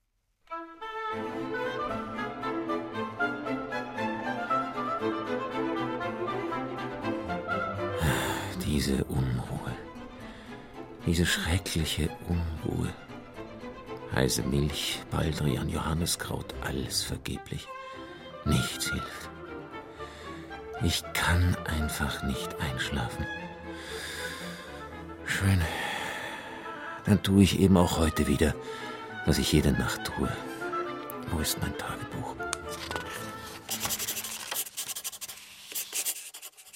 Diese 8.66 9.04
Unruhe. 9.06 9.72
Diese 11.06 11.26
schreckliche 11.26 12.10
Unruhe. 12.28 12.94
Heiße 14.13 14.44
Milch, 14.44 15.02
Baldrian, 15.10 15.70
Johanneskraut, 15.70 16.54
alles 16.62 17.04
vergeblich. 17.04 17.68
Nichts 18.46 18.92
hilft. 18.92 19.33
Ich 20.84 21.02
kann 21.13 21.56
einfach 21.65 22.24
nicht 22.24 22.60
einschlafen. 22.60 23.26
Schön. 25.26 25.62
Dann 27.06 27.24
tue 27.24 27.43
ich 27.43 27.58
eben 27.60 27.78
auch 27.78 27.98
heute 27.98 28.28
wieder, 28.28 28.54
was 29.26 29.38
ich 29.38 29.54
jede 29.54 29.72
Nacht 29.72 30.04
tue. 30.04 30.30
Wo 31.32 31.39
ist 31.39 31.62
mein 31.62 31.78
Tagebuch? 31.78 32.36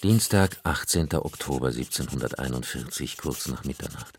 Dienstag, 0.04 0.58
18. 0.64 1.14
Oktober 1.16 1.68
1741, 1.68 3.18
kurz 3.18 3.50
nach 3.50 3.66
Mitternacht. 3.66 4.18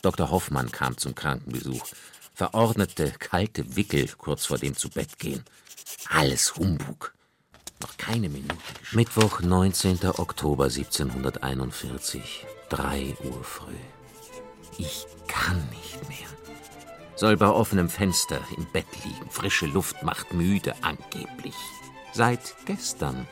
Dr. 0.00 0.30
Hoffmann 0.30 0.72
kam 0.72 0.96
zum 0.96 1.14
Krankenbesuch, 1.14 1.86
verordnete 2.32 3.12
kalte 3.18 3.76
Wickel 3.76 4.08
kurz 4.16 4.46
vor 4.46 4.56
dem 4.56 4.74
Zubettgehen. 4.74 5.44
Alles 6.08 6.56
Humbug. 6.56 7.12
Noch 7.82 7.96
keine 7.98 8.28
Minute. 8.28 8.54
Mittwoch, 8.92 9.40
19. 9.40 9.98
Oktober 10.18 10.64
1741, 10.64 12.46
3 12.68 13.16
Uhr 13.24 13.44
früh. 13.44 13.72
Ich 14.78 15.06
kann 15.26 15.68
nicht 15.70 16.08
mehr. 16.08 16.28
Soll 17.16 17.36
bei 17.36 17.48
offenem 17.48 17.88
Fenster 17.88 18.40
im 18.56 18.66
Bett 18.72 18.86
liegen. 19.04 19.30
Frische 19.30 19.66
Luft 19.66 20.02
macht 20.02 20.32
müde, 20.32 20.74
angeblich. 20.82 21.56
Seit 22.12 22.54
gestern 22.66 23.26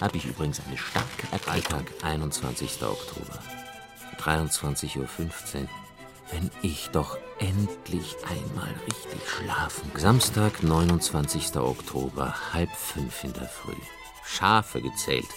habe 0.00 0.16
ich 0.16 0.24
übrigens 0.24 0.60
eine 0.66 0.78
starke 0.78 1.26
Freitag, 1.38 1.84
21. 2.02 2.82
Oktober. 2.82 3.38
23.15 4.18 4.98
Uhr. 4.98 5.68
Wenn 6.32 6.50
ich 6.62 6.90
doch 6.90 7.18
endlich 7.38 8.16
einmal 8.28 8.72
richtig 8.86 9.28
schlafen. 9.28 9.90
Samstag, 9.96 10.62
29. 10.62 11.56
Oktober, 11.56 12.34
halb 12.52 12.70
fünf 12.70 13.24
in 13.24 13.32
der 13.32 13.48
Früh. 13.48 13.74
Schafe 14.24 14.80
gezählt. 14.80 15.28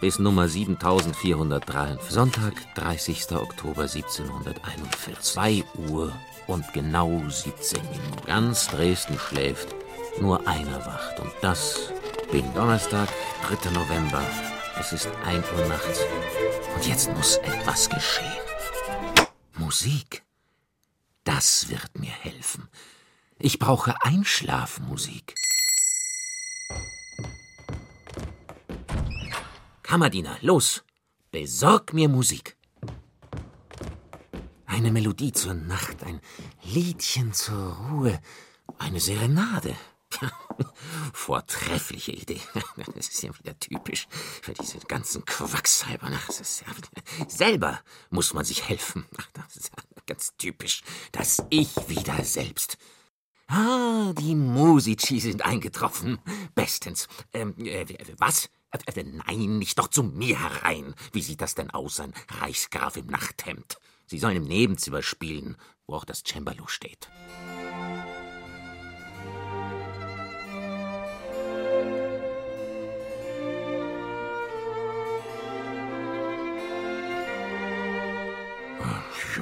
Bis 0.00 0.18
Nummer 0.18 0.48
7443. 0.48 2.10
Sonntag, 2.10 2.52
30. 2.74 3.32
Oktober 3.32 3.82
1741. 3.82 5.20
2 5.20 5.64
Uhr 5.88 6.12
und 6.46 6.70
genau 6.72 7.22
17 7.28 7.82
Minuten. 7.82 8.26
Ganz 8.26 8.68
Dresden 8.68 9.18
schläft, 9.18 9.74
nur 10.20 10.46
einer 10.46 10.84
wacht. 10.84 11.18
Und 11.18 11.32
das 11.40 11.92
bin 12.30 12.44
Donnerstag, 12.54 13.08
3. 13.48 13.70
November. 13.70 14.22
Es 14.78 14.92
ist 14.92 15.08
1 15.24 15.44
Uhr 15.58 15.66
nachts. 15.66 16.00
Und 16.74 16.86
jetzt 16.86 17.10
muss 17.14 17.38
etwas 17.38 17.88
geschehen. 17.88 18.32
Musik. 19.58 20.25
Das 21.26 21.68
wird 21.68 21.98
mir 21.98 22.12
helfen. 22.12 22.68
Ich 23.40 23.58
brauche 23.58 24.00
Einschlafmusik. 24.04 25.34
Kammerdiener, 29.82 30.38
los! 30.40 30.84
Besorg 31.32 31.92
mir 31.92 32.08
Musik. 32.08 32.56
Eine 34.66 34.92
Melodie 34.92 35.32
zur 35.32 35.54
Nacht, 35.54 36.04
ein 36.04 36.20
Liedchen 36.62 37.32
zur 37.32 37.74
Ruhe, 37.74 38.20
eine 38.78 39.00
Serenade. 39.00 39.74
Vortreffliche 41.12 42.12
Idee. 42.12 42.40
Das 42.94 43.08
ist 43.08 43.22
ja 43.22 43.36
wieder 43.36 43.58
typisch 43.58 44.06
für 44.42 44.54
diese 44.54 44.78
ganzen 44.78 45.24
Quacksalber. 45.24 46.08
Selber 47.26 47.80
muss 48.10 48.32
man 48.32 48.44
sich 48.44 48.68
helfen. 48.68 49.06
Das 49.34 49.56
ist 49.56 49.72
ja 49.76 49.95
ganz 50.06 50.36
typisch, 50.38 50.82
dass 51.12 51.44
ich 51.50 51.70
wieder 51.88 52.24
selbst. 52.24 52.78
Ah, 53.48 54.12
die 54.18 54.34
Musici 54.34 55.20
sind 55.20 55.44
eingetroffen. 55.44 56.18
Bestens. 56.54 57.06
Ähm, 57.32 57.54
äh, 57.58 57.86
was? 58.18 58.48
Äh, 58.70 59.04
nein, 59.04 59.58
nicht 59.58 59.78
doch 59.78 59.88
zu 59.88 60.02
mir 60.02 60.40
herein. 60.40 60.94
Wie 61.12 61.22
sieht 61.22 61.40
das 61.40 61.54
denn 61.54 61.70
aus, 61.70 62.00
ein 62.00 62.12
Reichsgraf 62.28 62.96
im 62.96 63.06
Nachthemd? 63.06 63.78
Sie 64.06 64.18
sollen 64.18 64.36
im 64.36 64.44
Nebenzimmer 64.44 65.02
spielen, 65.02 65.56
wo 65.86 65.94
auch 65.94 66.04
das 66.04 66.22
Cembalo 66.24 66.66
steht. 66.66 67.08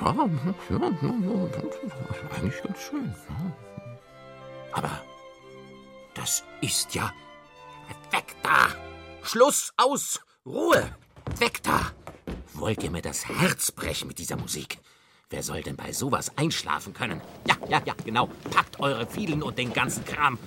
Ja, 0.04 0.28
ja, 0.70 0.78
ja, 1.00 2.36
eigentlich 2.36 2.62
ganz 2.62 2.78
schön. 2.78 3.14
Aber 4.72 5.00
das 6.14 6.44
ist 6.60 6.94
ja. 6.94 7.12
Weg 8.10 8.34
da! 8.42 8.68
Schluss, 9.22 9.72
aus, 9.76 10.20
Ruhe! 10.44 10.94
Weg 11.38 11.62
da! 11.62 11.92
Wollt 12.52 12.82
ihr 12.82 12.90
mir 12.90 13.02
das 13.02 13.28
Herz 13.28 13.72
brechen 13.72 14.08
mit 14.08 14.18
dieser 14.18 14.36
Musik? 14.36 14.78
Wer 15.30 15.42
soll 15.42 15.62
denn 15.62 15.76
bei 15.76 15.92
sowas 15.92 16.30
einschlafen 16.36 16.92
können? 16.92 17.20
Ja, 17.48 17.56
ja, 17.68 17.82
ja, 17.84 17.94
genau. 18.04 18.28
Packt 18.50 18.78
eure 18.78 19.06
Fielen 19.06 19.42
und 19.42 19.58
den 19.58 19.72
ganzen 19.72 20.04
Kram 20.04 20.38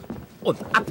und 0.41 0.62
ab! 0.76 0.86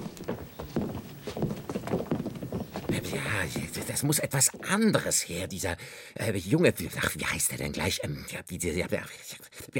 Ja, 3.13 3.83
das 3.87 4.03
muss 4.03 4.19
etwas 4.19 4.51
anderes 4.63 5.29
her. 5.29 5.47
Dieser 5.47 5.77
äh, 6.15 6.37
junge, 6.37 6.75
ach, 7.01 7.15
wie 7.17 7.27
heißt 7.27 7.53
er 7.53 7.59
denn 7.59 7.73
gleich? 7.73 8.01
Ähm, 8.03 8.25
ja, 8.31 8.41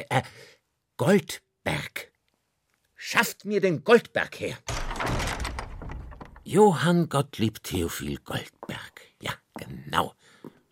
äh, 0.09 0.23
Goldberg. 0.97 2.13
Schafft 2.95 3.45
mir 3.45 3.61
den 3.61 3.85
Goldberg 3.85 4.41
her. 4.41 4.57
Johann 6.45 7.09
Gottlieb 7.09 7.63
Theophil 7.63 8.19
Goldberg. 8.19 9.03
Ja, 9.21 9.33
genau. 9.55 10.15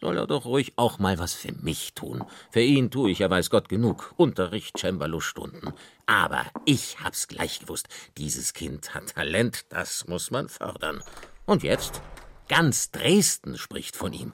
Soll 0.01 0.19
er 0.19 0.27
doch 0.27 0.45
ruhig 0.45 0.75
auch 0.77 0.99
mal 0.99 1.19
was 1.19 1.35
für 1.35 1.53
mich 1.53 1.95
tun. 1.95 2.25
Für 2.51 2.61
ihn 2.61 2.90
tue 2.90 3.11
ich 3.11 3.21
ja 3.21 3.31
weiß 3.31 3.51
Gott 3.51 3.69
genug. 3.69 4.12
Unterricht, 4.17 4.79
Cembalo-Stunden. 4.79 5.73
Aber 6.07 6.45
ich 6.64 7.01
hab's 7.01 7.27
gleich 7.27 7.61
gewusst. 7.61 7.88
Dieses 8.19 8.53
Kind 8.53 8.95
hat 8.95 9.14
Talent, 9.14 9.67
das 9.71 10.07
muss 10.07 10.31
man 10.31 10.49
fördern. 10.49 11.03
Und 11.47 11.62
jetzt? 11.62 12.03
Ganz 12.48 12.90
Dresden 12.90 13.57
spricht 13.57 13.96
von 13.96 14.12
ihm. 14.12 14.33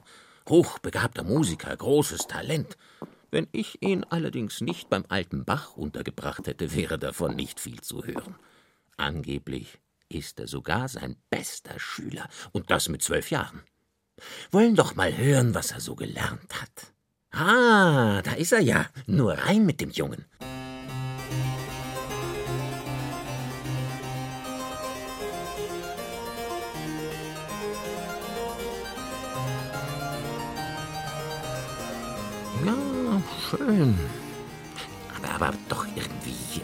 Hochbegabter 0.49 1.23
Musiker, 1.23 1.75
großes 1.75 2.27
Talent. 2.27 2.77
Wenn 3.29 3.47
ich 3.53 3.81
ihn 3.81 4.03
allerdings 4.09 4.59
nicht 4.59 4.89
beim 4.89 5.05
alten 5.07 5.45
Bach 5.45 5.77
untergebracht 5.77 6.47
hätte, 6.47 6.75
wäre 6.75 6.99
davon 6.99 7.35
nicht 7.35 7.59
viel 7.59 7.79
zu 7.79 8.03
hören. 8.03 8.35
Angeblich 8.97 9.79
ist 10.09 10.39
er 10.39 10.47
sogar 10.47 10.89
sein 10.89 11.15
bester 11.29 11.79
Schüler, 11.79 12.27
und 12.51 12.69
das 12.69 12.89
mit 12.89 13.01
zwölf 13.01 13.31
Jahren. 13.31 13.63
Wollen 14.51 14.75
doch 14.75 14.95
mal 14.95 15.17
hören, 15.17 15.55
was 15.55 15.71
er 15.71 15.79
so 15.79 15.95
gelernt 15.95 16.61
hat. 16.61 16.93
Ah, 17.31 18.21
da 18.21 18.33
ist 18.33 18.51
er 18.51 18.59
ja. 18.59 18.89
Nur 19.07 19.33
rein 19.33 19.65
mit 19.65 19.79
dem 19.79 19.89
Jungen. 19.89 20.25
Schön. 33.57 33.97
Aber, 35.17 35.47
aber 35.47 35.57
doch 35.69 35.85
irgendwie. 35.95 36.61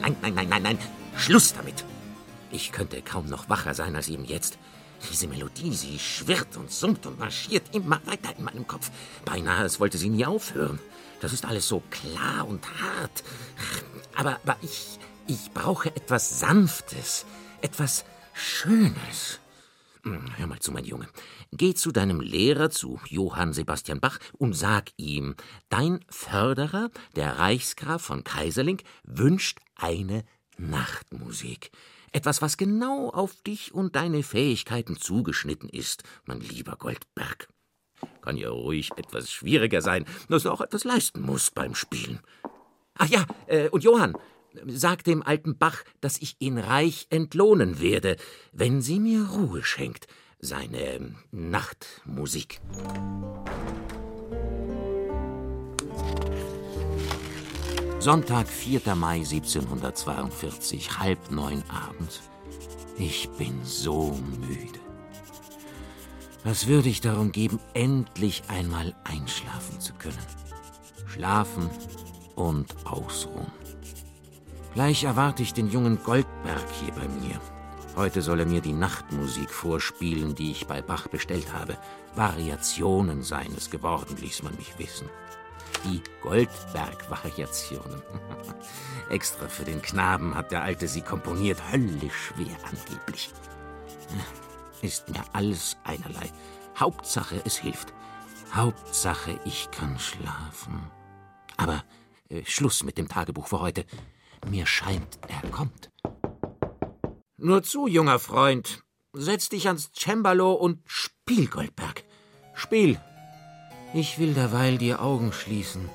Nein, 0.00 0.16
nein, 0.22 0.34
nein, 0.34 0.48
nein, 0.48 0.62
nein. 0.62 0.78
Schluss 1.16 1.54
damit. 1.54 1.84
Ich 2.50 2.72
könnte 2.72 3.02
kaum 3.02 3.28
noch 3.28 3.48
wacher 3.48 3.74
sein 3.74 3.96
als 3.96 4.08
eben 4.08 4.24
jetzt. 4.24 4.58
Diese 5.10 5.28
Melodie, 5.28 5.74
sie 5.74 5.98
schwirrt 5.98 6.56
und 6.56 6.70
summt 6.70 7.06
und 7.06 7.18
marschiert 7.18 7.74
immer 7.74 8.00
weiter 8.06 8.34
in 8.36 8.44
meinem 8.44 8.66
Kopf. 8.66 8.90
Beinahe, 9.24 9.58
als 9.58 9.78
wollte 9.78 9.98
sie 9.98 10.08
nie 10.08 10.24
aufhören. 10.24 10.78
Das 11.20 11.32
ist 11.32 11.44
alles 11.44 11.68
so 11.68 11.82
klar 11.90 12.46
und 12.46 12.66
hart. 12.80 13.22
Aber, 14.14 14.40
aber 14.42 14.56
ich, 14.62 14.98
ich 15.26 15.50
brauche 15.52 15.88
etwas 15.88 16.40
Sanftes, 16.40 17.26
etwas 17.60 18.04
Schönes. 18.32 19.40
Hm, 20.06 20.22
hör 20.36 20.46
mal 20.46 20.60
zu, 20.60 20.70
mein 20.70 20.84
Junge. 20.84 21.08
Geh 21.50 21.74
zu 21.74 21.90
deinem 21.90 22.20
Lehrer, 22.20 22.70
zu 22.70 23.00
Johann 23.08 23.52
Sebastian 23.52 23.98
Bach, 23.98 24.20
und 24.38 24.52
sag 24.52 24.92
ihm, 24.96 25.34
dein 25.68 25.98
Förderer, 26.08 26.92
der 27.16 27.40
Reichsgraf 27.40 28.02
von 28.02 28.22
Kaiserling, 28.22 28.80
wünscht 29.02 29.58
eine 29.74 30.24
Nachtmusik. 30.58 31.72
Etwas, 32.12 32.40
was 32.40 32.56
genau 32.56 33.10
auf 33.10 33.34
dich 33.42 33.74
und 33.74 33.96
deine 33.96 34.22
Fähigkeiten 34.22 34.96
zugeschnitten 34.96 35.68
ist, 35.68 36.04
mein 36.24 36.38
lieber 36.38 36.76
Goldberg. 36.76 37.48
Kann 38.20 38.36
ja 38.36 38.50
ruhig 38.50 38.92
etwas 38.96 39.32
schwieriger 39.32 39.82
sein, 39.82 40.04
dass 40.28 40.44
du 40.44 40.52
auch 40.52 40.60
etwas 40.60 40.84
leisten 40.84 41.20
musst 41.20 41.56
beim 41.56 41.74
Spielen. 41.74 42.20
Ach 42.94 43.08
ja, 43.08 43.26
äh, 43.48 43.70
und 43.70 43.82
Johann, 43.82 44.14
sag 44.66 45.04
dem 45.04 45.22
alten 45.22 45.58
Bach, 45.58 45.82
dass 46.00 46.18
ich 46.18 46.36
ihn 46.38 46.58
reich 46.58 47.06
entlohnen 47.10 47.80
werde, 47.80 48.16
wenn 48.52 48.80
sie 48.82 49.00
mir 49.00 49.26
Ruhe 49.28 49.62
schenkt, 49.64 50.06
seine 50.38 51.14
Nachtmusik. 51.30 52.60
Sonntag, 57.98 58.46
4. 58.46 58.94
Mai 58.94 59.16
1742, 59.16 60.98
halb 60.98 61.30
neun 61.30 61.64
abends. 61.68 62.22
Ich 62.98 63.28
bin 63.30 63.64
so 63.64 64.16
müde. 64.38 64.78
Was 66.44 66.68
würde 66.68 66.88
ich 66.88 67.00
darum 67.00 67.32
geben, 67.32 67.58
endlich 67.74 68.44
einmal 68.46 68.94
einschlafen 69.02 69.80
zu 69.80 69.92
können? 69.94 70.16
Schlafen 71.08 71.68
und 72.36 72.72
ausruhen. 72.86 73.65
Gleich 74.76 75.04
erwarte 75.04 75.42
ich 75.42 75.54
den 75.54 75.70
jungen 75.70 76.02
Goldberg 76.04 76.70
hier 76.82 76.92
bei 76.92 77.08
mir. 77.08 77.40
Heute 77.96 78.20
soll 78.20 78.40
er 78.40 78.46
mir 78.46 78.60
die 78.60 78.74
Nachtmusik 78.74 79.48
vorspielen, 79.48 80.34
die 80.34 80.50
ich 80.50 80.66
bei 80.66 80.82
Bach 80.82 81.08
bestellt 81.08 81.50
habe. 81.54 81.78
Variationen 82.14 83.22
seines 83.22 83.70
geworden, 83.70 84.18
ließ 84.20 84.42
man 84.42 84.54
mich 84.56 84.78
wissen. 84.78 85.08
Die 85.84 86.02
Goldberg-Variationen. 86.20 88.02
Extra 89.08 89.48
für 89.48 89.64
den 89.64 89.80
Knaben 89.80 90.34
hat 90.34 90.52
der 90.52 90.62
Alte 90.62 90.88
sie 90.88 91.00
komponiert, 91.00 91.72
höllisch 91.72 92.26
schwer 92.34 92.58
angeblich. 92.68 93.30
Ist 94.82 95.08
mir 95.08 95.24
alles 95.32 95.78
einerlei. 95.84 96.30
Hauptsache, 96.78 97.40
es 97.46 97.56
hilft. 97.56 97.94
Hauptsache, 98.52 99.40
ich 99.46 99.70
kann 99.70 99.98
schlafen. 99.98 100.90
Aber 101.56 101.82
äh, 102.28 102.44
Schluss 102.44 102.82
mit 102.82 102.98
dem 102.98 103.08
Tagebuch 103.08 103.46
für 103.46 103.60
heute. 103.60 103.86
Mir 104.48 104.66
scheint, 104.66 105.18
er 105.28 105.50
kommt. 105.50 105.90
Nur 107.36 107.62
zu, 107.62 107.86
junger 107.86 108.18
Freund. 108.18 108.82
Setz 109.12 109.48
dich 109.48 109.66
ans 109.66 109.90
Cembalo 109.92 110.52
und 110.52 110.80
spiel, 110.86 111.48
Goldberg. 111.48 112.04
Spiel. 112.54 113.00
Ich 113.94 114.18
will 114.18 114.34
derweil 114.34 114.78
die 114.78 114.94
Augen 114.94 115.32
schließen 115.32 115.88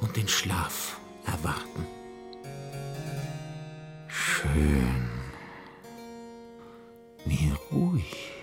und 0.00 0.16
den 0.16 0.28
Schlaf 0.28 0.98
erwarten. 1.26 1.86
Schön. 4.08 5.08
Wie 7.24 7.52
ruhig. 7.70 8.38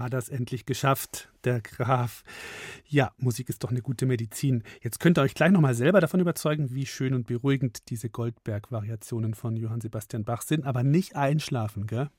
Hat 0.00 0.14
es 0.14 0.28
endlich 0.28 0.66
geschafft, 0.66 1.30
der 1.44 1.60
Graf. 1.60 2.24
Ja, 2.86 3.12
Musik 3.18 3.48
ist 3.48 3.64
doch 3.64 3.70
eine 3.70 3.82
gute 3.82 4.06
Medizin. 4.06 4.62
Jetzt 4.82 5.00
könnt 5.00 5.18
ihr 5.18 5.22
euch 5.22 5.34
gleich 5.34 5.52
nochmal 5.52 5.74
selber 5.74 6.00
davon 6.00 6.20
überzeugen, 6.20 6.72
wie 6.72 6.86
schön 6.86 7.14
und 7.14 7.26
beruhigend 7.26 7.88
diese 7.90 8.10
Goldberg-Variationen 8.10 9.34
von 9.34 9.56
Johann 9.56 9.80
Sebastian 9.80 10.24
Bach 10.24 10.42
sind, 10.42 10.64
aber 10.64 10.82
nicht 10.82 11.16
einschlafen, 11.16 11.86
gell? 11.86 12.10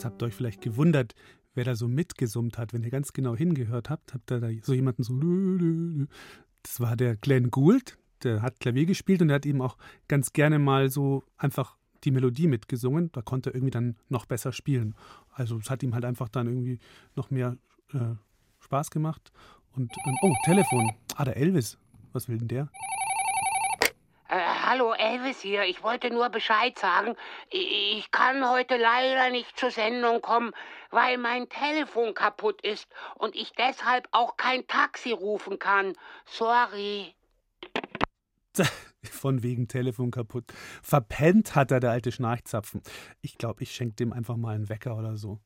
Jetzt 0.00 0.06
habt 0.06 0.22
ihr 0.22 0.26
euch 0.28 0.34
vielleicht 0.34 0.62
gewundert, 0.62 1.14
wer 1.52 1.64
da 1.64 1.76
so 1.76 1.86
mitgesummt 1.86 2.56
hat. 2.56 2.72
Wenn 2.72 2.82
ihr 2.82 2.88
ganz 2.88 3.12
genau 3.12 3.36
hingehört 3.36 3.90
habt, 3.90 4.14
habt 4.14 4.32
ihr 4.32 4.40
da 4.40 4.48
so 4.62 4.72
jemanden 4.72 5.02
so. 5.02 5.12
Das 6.62 6.80
war 6.80 6.96
der 6.96 7.16
Glenn 7.16 7.50
Gould, 7.50 7.98
der 8.22 8.40
hat 8.40 8.60
Klavier 8.60 8.86
gespielt 8.86 9.20
und 9.20 9.28
der 9.28 9.34
hat 9.34 9.44
eben 9.44 9.60
auch 9.60 9.76
ganz 10.08 10.32
gerne 10.32 10.58
mal 10.58 10.88
so 10.88 11.22
einfach 11.36 11.76
die 12.02 12.12
Melodie 12.12 12.46
mitgesungen. 12.46 13.12
Da 13.12 13.20
konnte 13.20 13.50
er 13.50 13.56
irgendwie 13.56 13.72
dann 13.72 13.96
noch 14.08 14.24
besser 14.24 14.52
spielen. 14.52 14.94
Also 15.32 15.58
es 15.58 15.68
hat 15.68 15.82
ihm 15.82 15.92
halt 15.92 16.06
einfach 16.06 16.30
dann 16.30 16.46
irgendwie 16.46 16.78
noch 17.14 17.30
mehr 17.30 17.58
äh, 17.92 18.14
Spaß 18.60 18.90
gemacht. 18.90 19.32
Und 19.72 19.92
ähm, 20.06 20.16
oh, 20.22 20.32
Telefon. 20.46 20.92
Ah, 21.16 21.26
der 21.26 21.36
Elvis. 21.36 21.76
Was 22.14 22.26
will 22.26 22.38
denn 22.38 22.48
der? 22.48 22.70
Hallo 24.72 24.92
Elvis 24.92 25.40
hier, 25.40 25.64
ich 25.64 25.82
wollte 25.82 26.10
nur 26.10 26.28
Bescheid 26.28 26.78
sagen. 26.78 27.16
Ich 27.50 28.08
kann 28.12 28.48
heute 28.48 28.76
leider 28.76 29.28
nicht 29.30 29.58
zur 29.58 29.72
Sendung 29.72 30.22
kommen, 30.22 30.52
weil 30.92 31.18
mein 31.18 31.48
Telefon 31.48 32.14
kaputt 32.14 32.62
ist 32.62 32.86
und 33.16 33.34
ich 33.34 33.50
deshalb 33.58 34.06
auch 34.12 34.36
kein 34.36 34.68
Taxi 34.68 35.10
rufen 35.10 35.58
kann. 35.58 35.96
Sorry. 36.24 37.16
Von 39.02 39.42
wegen 39.42 39.66
Telefon 39.66 40.12
kaputt. 40.12 40.44
Verpennt 40.84 41.56
hat 41.56 41.72
er, 41.72 41.80
der 41.80 41.90
alte 41.90 42.12
Schnarchzapfen. 42.12 42.80
Ich 43.22 43.38
glaube, 43.38 43.64
ich 43.64 43.72
schenke 43.72 43.96
dem 43.96 44.12
einfach 44.12 44.36
mal 44.36 44.54
einen 44.54 44.68
Wecker 44.68 44.96
oder 44.96 45.16
so. 45.16 45.40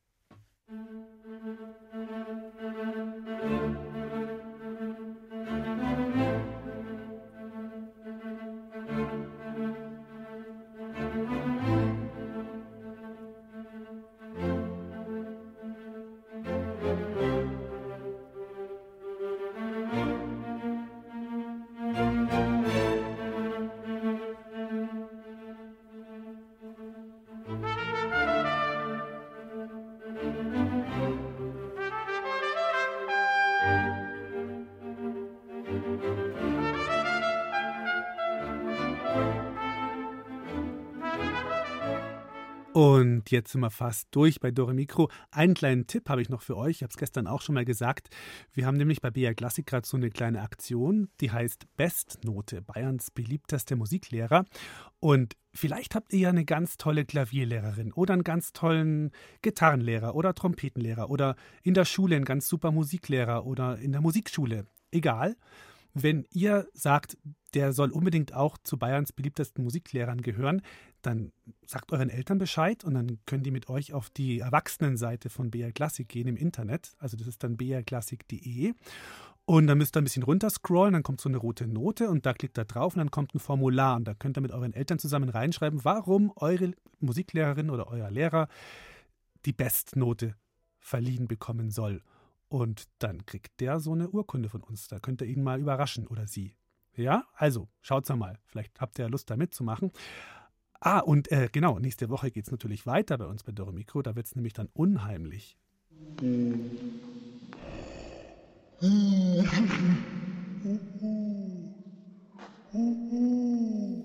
Und 42.75 43.31
jetzt 43.31 43.53
sind 43.53 43.61
wir 43.61 43.71
fast 43.71 44.09
durch 44.11 44.41
bei 44.41 44.51
Dore 44.51 44.73
Mikro. 44.73 45.09
Einen 45.31 45.53
kleinen 45.53 45.87
Tipp 45.87 46.09
habe 46.09 46.21
ich 46.21 46.27
noch 46.27 46.41
für 46.41 46.57
euch. 46.57 46.75
Ich 46.75 46.83
habe 46.83 46.91
es 46.91 46.97
gestern 46.97 47.25
auch 47.25 47.39
schon 47.39 47.55
mal 47.55 47.63
gesagt. 47.63 48.09
Wir 48.51 48.65
haben 48.65 48.75
nämlich 48.75 48.99
bei 48.99 49.11
BR 49.11 49.33
Klassik 49.33 49.65
gerade 49.65 49.87
so 49.87 49.95
eine 49.95 50.09
kleine 50.09 50.41
Aktion, 50.41 51.07
die 51.21 51.31
heißt 51.31 51.67
Bestnote, 51.77 52.61
Bayerns 52.61 53.11
beliebtester 53.11 53.77
Musiklehrer. 53.77 54.43
Und 54.99 55.37
vielleicht 55.53 55.95
habt 55.95 56.11
ihr 56.11 56.19
ja 56.19 56.29
eine 56.31 56.43
ganz 56.43 56.75
tolle 56.75 57.05
Klavierlehrerin 57.05 57.93
oder 57.93 58.11
einen 58.11 58.25
ganz 58.25 58.51
tollen 58.51 59.11
Gitarrenlehrer 59.41 60.13
oder 60.13 60.33
Trompetenlehrer 60.33 61.09
oder 61.09 61.37
in 61.63 61.75
der 61.75 61.85
Schule 61.85 62.17
einen 62.17 62.25
ganz 62.25 62.49
super 62.49 62.73
Musiklehrer 62.73 63.45
oder 63.45 63.77
in 63.77 63.93
der 63.93 64.01
Musikschule. 64.01 64.67
Egal. 64.91 65.37
Wenn 65.93 66.25
ihr 66.33 66.67
sagt, 66.73 67.17
der 67.53 67.71
soll 67.71 67.89
unbedingt 67.91 68.33
auch 68.33 68.57
zu 68.57 68.77
Bayerns 68.77 69.13
beliebtesten 69.13 69.63
Musiklehrern 69.63 70.21
gehören, 70.21 70.61
dann 71.05 71.31
sagt 71.65 71.91
euren 71.91 72.09
Eltern 72.09 72.37
Bescheid 72.37 72.83
und 72.83 72.93
dann 72.93 73.19
können 73.25 73.43
die 73.43 73.51
mit 73.51 73.69
euch 73.69 73.93
auf 73.93 74.09
die 74.09 74.39
Erwachsenenseite 74.39 75.29
von 75.29 75.51
BR 75.51 75.71
Classic 75.71 76.07
gehen 76.07 76.27
im 76.27 76.37
Internet. 76.37 76.95
Also 76.99 77.17
das 77.17 77.27
ist 77.27 77.43
dann 77.43 77.57
brklassik.de. 77.57 78.73
Und 79.47 79.67
dann 79.67 79.77
müsst 79.77 79.95
ihr 79.95 80.01
ein 80.01 80.05
bisschen 80.05 80.23
runterscrollen, 80.23 80.93
dann 80.93 81.03
kommt 81.03 81.21
so 81.21 81.29
eine 81.29 81.37
rote 81.37 81.67
Note 81.67 82.09
und 82.09 82.25
da 82.25 82.33
klickt 82.33 82.57
ihr 82.57 82.65
drauf 82.65 82.95
und 82.95 82.99
dann 82.99 83.11
kommt 83.11 83.35
ein 83.35 83.39
Formular 83.39 83.95
und 83.95 84.07
da 84.07 84.15
könnt 84.15 84.37
ihr 84.37 84.41
mit 84.41 84.51
euren 84.51 84.73
Eltern 84.73 84.97
zusammen 84.97 85.29
reinschreiben, 85.29 85.85
warum 85.85 86.33
eure 86.35 86.71
Musiklehrerin 86.99 87.69
oder 87.69 87.87
euer 87.87 88.09
Lehrer 88.09 88.47
die 89.45 89.53
Bestnote 89.53 90.35
verliehen 90.79 91.27
bekommen 91.27 91.69
soll. 91.69 92.01
Und 92.47 92.85
dann 92.99 93.25
kriegt 93.27 93.59
der 93.59 93.79
so 93.79 93.93
eine 93.93 94.09
Urkunde 94.09 94.49
von 94.49 94.63
uns. 94.63 94.87
Da 94.87 94.99
könnt 94.99 95.21
ihr 95.21 95.27
ihn 95.27 95.43
mal 95.43 95.59
überraschen 95.59 96.07
oder 96.07 96.25
sie. 96.25 96.55
Ja, 96.95 97.25
also 97.33 97.67
schaut's 97.81 98.09
mal. 98.09 98.39
Vielleicht 98.45 98.79
habt 98.79 98.97
ihr 98.97 99.05
ja 99.05 99.09
Lust 99.09 99.29
da 99.29 99.37
mitzumachen. 99.37 99.91
Ah, 100.79 100.99
und 100.99 101.31
äh, 101.31 101.49
genau, 101.51 101.79
nächste 101.79 102.09
Woche 102.09 102.31
geht 102.31 102.45
es 102.45 102.51
natürlich 102.51 102.85
weiter 102.85 103.17
bei 103.17 103.25
uns 103.25 103.43
bei 103.43 103.51
Doro 103.51 103.71
Mikro. 103.71 104.01
Da 104.01 104.15
wird 104.15 104.27
es 104.27 104.35
nämlich 104.35 104.53
dann 104.53 104.69
unheimlich. 104.73 105.57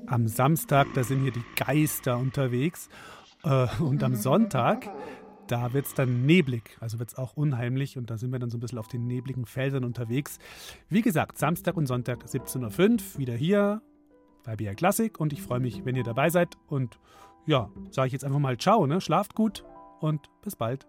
Am 0.06 0.28
Samstag, 0.28 0.86
da 0.94 1.04
sind 1.04 1.22
hier 1.22 1.32
die 1.32 1.44
Geister 1.56 2.16
unterwegs. 2.18 2.88
Äh, 3.42 3.66
und 3.80 4.02
am 4.02 4.14
Sonntag, 4.14 4.88
da 5.48 5.72
wird 5.72 5.86
es 5.86 5.94
dann 5.94 6.24
neblig, 6.26 6.76
also 6.80 6.98
wird 6.98 7.10
es 7.10 7.16
auch 7.16 7.36
unheimlich 7.36 7.98
und 7.98 8.10
da 8.10 8.16
sind 8.16 8.30
wir 8.30 8.38
dann 8.38 8.50
so 8.50 8.56
ein 8.56 8.60
bisschen 8.60 8.78
auf 8.78 8.88
den 8.88 9.06
nebligen 9.06 9.46
Feldern 9.46 9.84
unterwegs. 9.84 10.38
Wie 10.88 11.02
gesagt, 11.02 11.38
Samstag 11.38 11.76
und 11.76 11.86
Sonntag 11.86 12.24
17.05 12.24 13.14
Uhr 13.14 13.18
wieder 13.18 13.34
hier 13.34 13.82
bei 14.44 14.56
BR 14.56 14.74
Klassik 14.74 15.20
und 15.20 15.32
ich 15.32 15.42
freue 15.42 15.60
mich, 15.60 15.84
wenn 15.84 15.96
ihr 15.96 16.04
dabei 16.04 16.30
seid. 16.30 16.56
Und 16.66 16.98
ja, 17.46 17.70
sage 17.90 18.08
ich 18.08 18.12
jetzt 18.12 18.24
einfach 18.24 18.38
mal 18.38 18.56
Ciao, 18.58 18.86
ne? 18.86 19.00
Schlaft 19.00 19.34
gut 19.34 19.64
und 20.00 20.28
bis 20.42 20.56
bald. 20.56 20.86